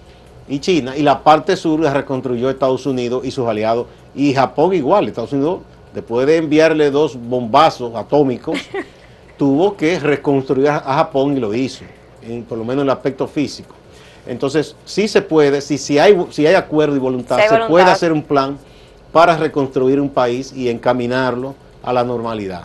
y 0.47 0.59
China, 0.59 0.95
y 0.95 1.01
la 1.01 1.21
parte 1.21 1.57
sur 1.57 1.81
la 1.81 1.93
reconstruyó 1.93 2.49
Estados 2.49 2.85
Unidos 2.85 3.25
y 3.25 3.31
sus 3.31 3.45
aliados, 3.45 3.87
y 4.15 4.33
Japón 4.33 4.73
igual. 4.73 5.09
Estados 5.09 5.33
Unidos, 5.33 5.59
después 5.93 6.25
de 6.25 6.37
enviarle 6.37 6.89
dos 6.89 7.17
bombazos 7.21 7.93
atómicos, 7.93 8.57
tuvo 9.37 9.75
que 9.75 9.99
reconstruir 9.99 10.69
a 10.69 10.79
Japón 10.79 11.35
y 11.35 11.41
lo 11.41 11.53
hizo, 11.53 11.83
por 12.47 12.57
lo 12.57 12.63
menos 12.63 12.83
en 12.83 12.87
el 12.87 12.91
aspecto 12.91 13.27
físico. 13.27 13.75
Entonces, 14.25 14.77
sí 14.85 15.09
se 15.09 15.21
puede, 15.21 15.59
si, 15.59 15.77
si, 15.77 15.99
hay, 15.99 16.17
si 16.29 16.47
hay 16.47 16.55
acuerdo 16.55 16.95
y 16.95 16.99
voluntad, 16.99 17.37
se 17.49 17.57
puede 17.67 17.91
hacer 17.91 18.13
un 18.13 18.23
plan 18.23 18.57
para 19.11 19.35
reconstruir 19.35 19.99
un 19.99 20.09
país 20.09 20.53
y 20.55 20.69
encaminarlo 20.69 21.53
a 21.83 21.91
la 21.91 22.05
normalidad. 22.05 22.63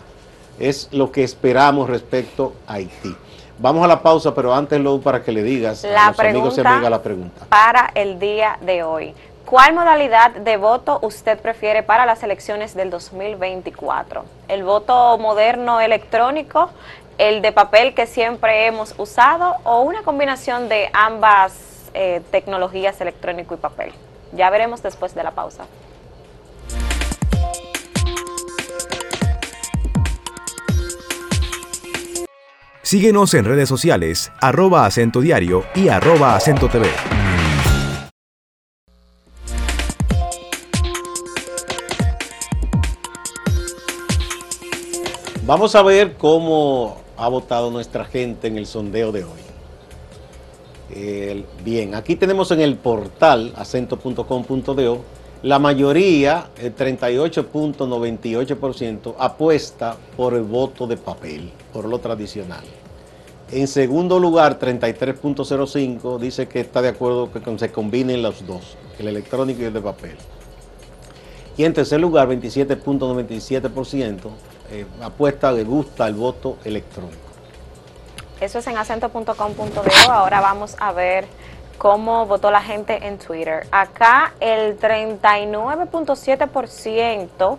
Es 0.59 0.87
lo 0.93 1.11
que 1.11 1.25
esperamos 1.25 1.89
respecto 1.89 2.53
a 2.67 2.75
Haití. 2.75 3.13
Vamos 3.59 3.83
a 3.83 3.87
la 3.87 4.01
pausa, 4.03 4.35
pero 4.35 4.53
antes, 4.53 4.79
Lou, 4.79 5.01
para 5.01 5.23
que 5.23 5.31
le 5.31 5.41
digas 5.41 5.83
a 5.83 6.09
los 6.09 6.19
amigos 6.19 6.57
y 6.57 6.61
amigas 6.61 6.91
la 6.91 7.01
pregunta. 7.01 7.45
Para 7.49 7.89
el 7.95 8.19
día 8.19 8.59
de 8.61 8.83
hoy, 8.83 9.15
¿cuál 9.45 9.73
modalidad 9.73 10.29
de 10.31 10.57
voto 10.57 10.99
usted 11.01 11.39
prefiere 11.39 11.81
para 11.81 12.05
las 12.05 12.21
elecciones 12.21 12.75
del 12.75 12.91
2024? 12.91 14.25
¿El 14.47 14.63
voto 14.63 15.17
moderno 15.17 15.81
electrónico, 15.81 16.69
el 17.17 17.41
de 17.41 17.51
papel 17.51 17.95
que 17.95 18.05
siempre 18.05 18.67
hemos 18.67 18.93
usado 18.99 19.55
o 19.63 19.81
una 19.81 20.03
combinación 20.03 20.69
de 20.69 20.91
ambas 20.93 21.89
eh, 21.95 22.21
tecnologías 22.29 23.01
electrónico 23.01 23.55
y 23.55 23.57
papel? 23.57 23.91
Ya 24.33 24.51
veremos 24.51 24.83
después 24.83 25.15
de 25.15 25.23
la 25.23 25.31
pausa. 25.31 25.63
Síguenos 32.87 33.33
en 33.33 33.43
redes 33.43 33.67
sociales, 33.67 34.31
arroba 34.39 34.85
acento 34.85 35.19
diario 35.19 35.65
y 35.75 35.89
arroba 35.89 36.37
acento 36.37 36.69
TV. 36.69 36.87
Vamos 45.45 45.75
a 45.75 45.83
ver 45.83 46.13
cómo 46.13 47.01
ha 47.17 47.27
votado 47.27 47.71
nuestra 47.71 48.05
gente 48.05 48.47
en 48.47 48.57
el 48.57 48.65
sondeo 48.65 49.11
de 49.11 49.25
hoy. 49.25 49.41
bien, 51.65 51.93
aquí 51.93 52.15
tenemos 52.15 52.51
en 52.51 52.61
el 52.61 52.77
portal 52.77 53.51
acento.com.do 53.57 55.03
la 55.43 55.59
mayoría, 55.59 56.49
el 56.57 56.75
38.98%, 56.75 59.13
apuesta 59.19 59.95
por 60.15 60.33
el 60.33 60.41
voto 60.41 60.87
de 60.87 60.97
papel, 60.97 61.51
por 61.71 61.85
lo 61.85 61.99
tradicional. 61.99 62.63
En 63.51 63.67
segundo 63.67 64.19
lugar, 64.19 64.59
33.05 64.59 66.19
dice 66.19 66.47
que 66.47 66.59
está 66.59 66.81
de 66.81 66.89
acuerdo 66.89 67.31
que 67.31 67.41
se 67.57 67.71
combinen 67.71 68.21
los 68.21 68.45
dos, 68.45 68.77
el 68.99 69.07
electrónico 69.07 69.61
y 69.61 69.65
el 69.65 69.73
de 69.73 69.81
papel. 69.81 70.17
Y 71.55 71.63
en 71.63 71.73
tercer 71.73 71.99
lugar, 71.99 72.27
27.97% 72.27 74.19
eh, 74.69 74.85
apuesta, 75.01 75.51
le 75.51 75.63
gusta 75.63 76.07
el 76.07 76.15
voto 76.15 76.57
electrónico. 76.65 77.17
Eso 78.41 78.59
es 78.59 78.67
en 78.67 78.77
acento.com.do. 78.77 80.11
Ahora 80.11 80.41
vamos 80.41 80.75
a 80.79 80.91
ver 80.91 81.25
cómo 81.77 82.25
votó 82.25 82.51
la 82.51 82.61
gente 82.61 83.07
en 83.07 83.17
Twitter. 83.17 83.65
Acá 83.71 84.33
el 84.39 84.79
39.7% 84.79 87.57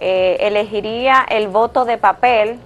eh, 0.00 0.36
elegiría 0.40 1.24
el 1.28 1.48
voto 1.48 1.84
de 1.84 1.96
papel. 1.96 2.58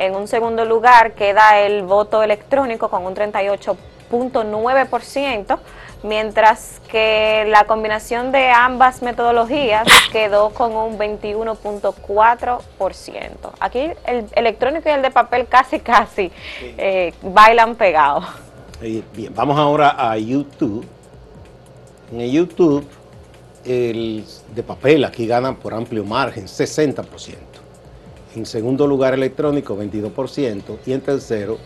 En 0.00 0.16
un 0.16 0.26
segundo 0.26 0.64
lugar 0.64 1.12
queda 1.12 1.60
el 1.60 1.82
voto 1.82 2.22
electrónico 2.22 2.88
con 2.88 3.04
un 3.04 3.14
38.9%, 3.14 5.58
mientras 6.04 6.80
que 6.90 7.44
la 7.46 7.64
combinación 7.64 8.32
de 8.32 8.48
ambas 8.48 9.02
metodologías 9.02 9.86
quedó 10.10 10.54
con 10.54 10.74
un 10.74 10.98
21.4%. 10.98 13.20
Aquí 13.60 13.90
el 14.06 14.24
electrónico 14.32 14.88
y 14.88 14.92
el 14.92 15.02
de 15.02 15.10
papel 15.10 15.46
casi, 15.48 15.80
casi 15.80 16.32
eh, 16.78 17.12
bailan 17.20 17.74
pegados. 17.74 18.24
Bien, 18.80 19.34
vamos 19.34 19.58
ahora 19.58 19.96
a 19.98 20.16
YouTube. 20.16 20.86
En 22.10 22.22
el 22.22 22.30
YouTube, 22.30 22.88
el 23.66 24.24
de 24.54 24.62
papel 24.62 25.04
aquí 25.04 25.26
gana 25.26 25.54
por 25.54 25.74
amplio 25.74 26.04
margen, 26.04 26.46
60%. 26.46 27.49
En 28.36 28.46
segundo 28.46 28.86
lugar, 28.86 29.14
electrónico, 29.14 29.76
22%. 29.76 30.78
Y 30.86 30.92
en 30.92 31.00
tercero, 31.00 31.58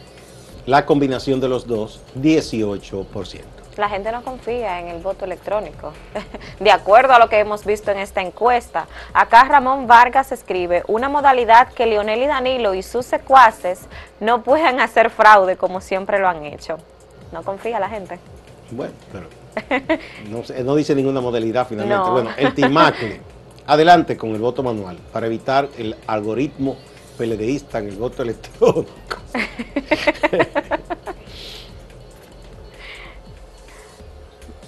la 0.67 0.87
combinación 0.87 1.41
de 1.41 1.49
los 1.49 1.67
dos, 1.67 2.01
18%. 2.21 3.43
La 3.77 3.89
gente 3.89 4.13
no 4.13 4.23
confía 4.23 4.79
en 4.79 4.87
el 4.87 5.03
voto 5.03 5.25
electrónico, 5.25 5.93
de 6.61 6.71
acuerdo 6.71 7.13
a 7.13 7.19
lo 7.19 7.29
que 7.29 7.41
hemos 7.41 7.65
visto 7.65 7.91
en 7.91 7.99
esta 7.99 8.23
encuesta. 8.23 8.87
Acá 9.13 9.45
Ramón 9.45 9.89
Vargas 9.89 10.31
escribe, 10.31 10.85
una 10.87 11.09
modalidad 11.09 11.73
que 11.73 11.87
Leonel 11.87 12.23
y 12.23 12.27
Danilo 12.27 12.75
y 12.75 12.83
sus 12.85 13.05
secuaces 13.05 13.81
no 14.21 14.43
puedan 14.43 14.81
hacer 14.81 15.11
fraude 15.11 15.57
como 15.57 15.81
siempre 15.81 16.21
lo 16.21 16.29
han 16.29 16.45
hecho. 16.45 16.79
No 17.33 17.43
confía 17.43 17.81
la 17.81 17.89
gente. 17.89 18.21
Bueno, 18.71 18.95
pero 19.13 19.27
no, 20.65 20.75
dice 20.77 20.95
ninguna 20.95 21.21
modalidad 21.21 21.67
finalmente. 21.67 22.11
Bueno, 22.11 22.31
el 22.37 22.55
TIMACLE, 22.55 23.21
adelante 23.67 24.17
con 24.17 24.31
el 24.31 24.41
voto 24.41 24.63
manual 24.63 24.99
para 25.13 25.27
evitar 25.27 25.69
el 25.79 25.97
algoritmo 26.07 26.77
peledeísta 27.19 27.79
en 27.79 27.89
el 27.89 27.97
voto 27.97 28.23
electrónico. 28.23 28.91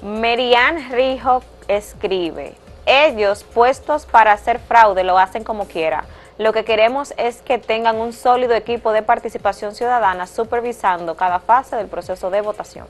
Merian 0.02 0.90
Rijo 0.92 1.42
escribe, 1.68 2.54
ellos 2.86 3.44
puestos 3.44 4.06
para 4.06 4.32
hacer 4.32 4.58
fraude 4.60 5.04
lo 5.04 5.18
hacen 5.18 5.42
como 5.44 5.66
quiera 5.66 6.04
lo 6.38 6.52
que 6.52 6.66
queremos 6.66 7.14
es 7.16 7.40
que 7.40 7.56
tengan 7.56 7.96
un 7.96 8.12
sólido 8.12 8.54
equipo 8.54 8.92
de 8.92 9.00
participación 9.00 9.74
ciudadana 9.74 10.26
supervisando 10.26 11.14
cada 11.14 11.38
fase 11.38 11.76
del 11.76 11.86
proceso 11.86 12.28
de 12.28 12.42
votación. 12.42 12.86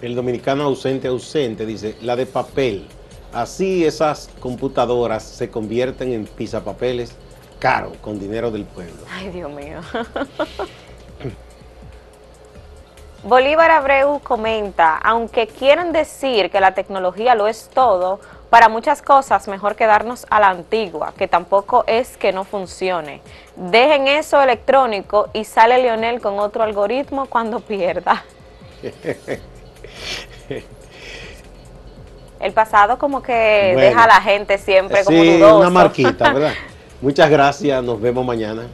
El 0.00 0.14
dominicano 0.14 0.62
ausente 0.64 1.08
ausente 1.08 1.66
dice, 1.66 1.96
la 2.02 2.14
de 2.14 2.26
papel. 2.26 2.86
Así 3.32 3.84
esas 3.84 4.30
computadoras 4.40 5.24
se 5.24 5.50
convierten 5.50 6.12
en 6.12 6.26
pisapapeles 6.26 7.16
caro 7.58 7.92
con 8.00 8.20
dinero 8.20 8.50
del 8.50 8.64
pueblo. 8.64 9.02
Ay, 9.10 9.30
Dios 9.30 9.50
mío. 9.50 9.80
Bolívar 13.24 13.72
Abreu 13.72 14.20
comenta, 14.20 14.96
aunque 14.96 15.48
quieren 15.48 15.90
decir 15.92 16.50
que 16.50 16.60
la 16.60 16.72
tecnología 16.74 17.34
lo 17.34 17.48
es 17.48 17.68
todo, 17.74 18.20
para 18.48 18.68
muchas 18.68 19.02
cosas 19.02 19.48
mejor 19.48 19.74
quedarnos 19.74 20.24
a 20.30 20.38
la 20.38 20.50
antigua, 20.50 21.12
que 21.18 21.26
tampoco 21.26 21.82
es 21.88 22.16
que 22.16 22.32
no 22.32 22.44
funcione. 22.44 23.20
Dejen 23.56 24.06
eso 24.06 24.40
electrónico 24.40 25.28
y 25.34 25.44
sale 25.44 25.82
Leonel 25.82 26.20
con 26.20 26.38
otro 26.38 26.62
algoritmo 26.62 27.26
cuando 27.26 27.58
pierda. 27.58 28.24
El 32.40 32.52
pasado 32.52 32.98
como 32.98 33.20
que 33.20 33.32
deja 33.76 34.04
a 34.04 34.06
la 34.06 34.20
gente 34.20 34.58
siempre 34.58 35.02
como 35.04 35.20
sí, 35.20 35.42
una 35.42 35.70
marquita, 35.70 36.32
¿verdad? 36.32 36.52
Muchas 37.00 37.28
gracias, 37.30 37.82
nos 37.82 38.00
vemos 38.00 38.24
mañana. 38.24 38.68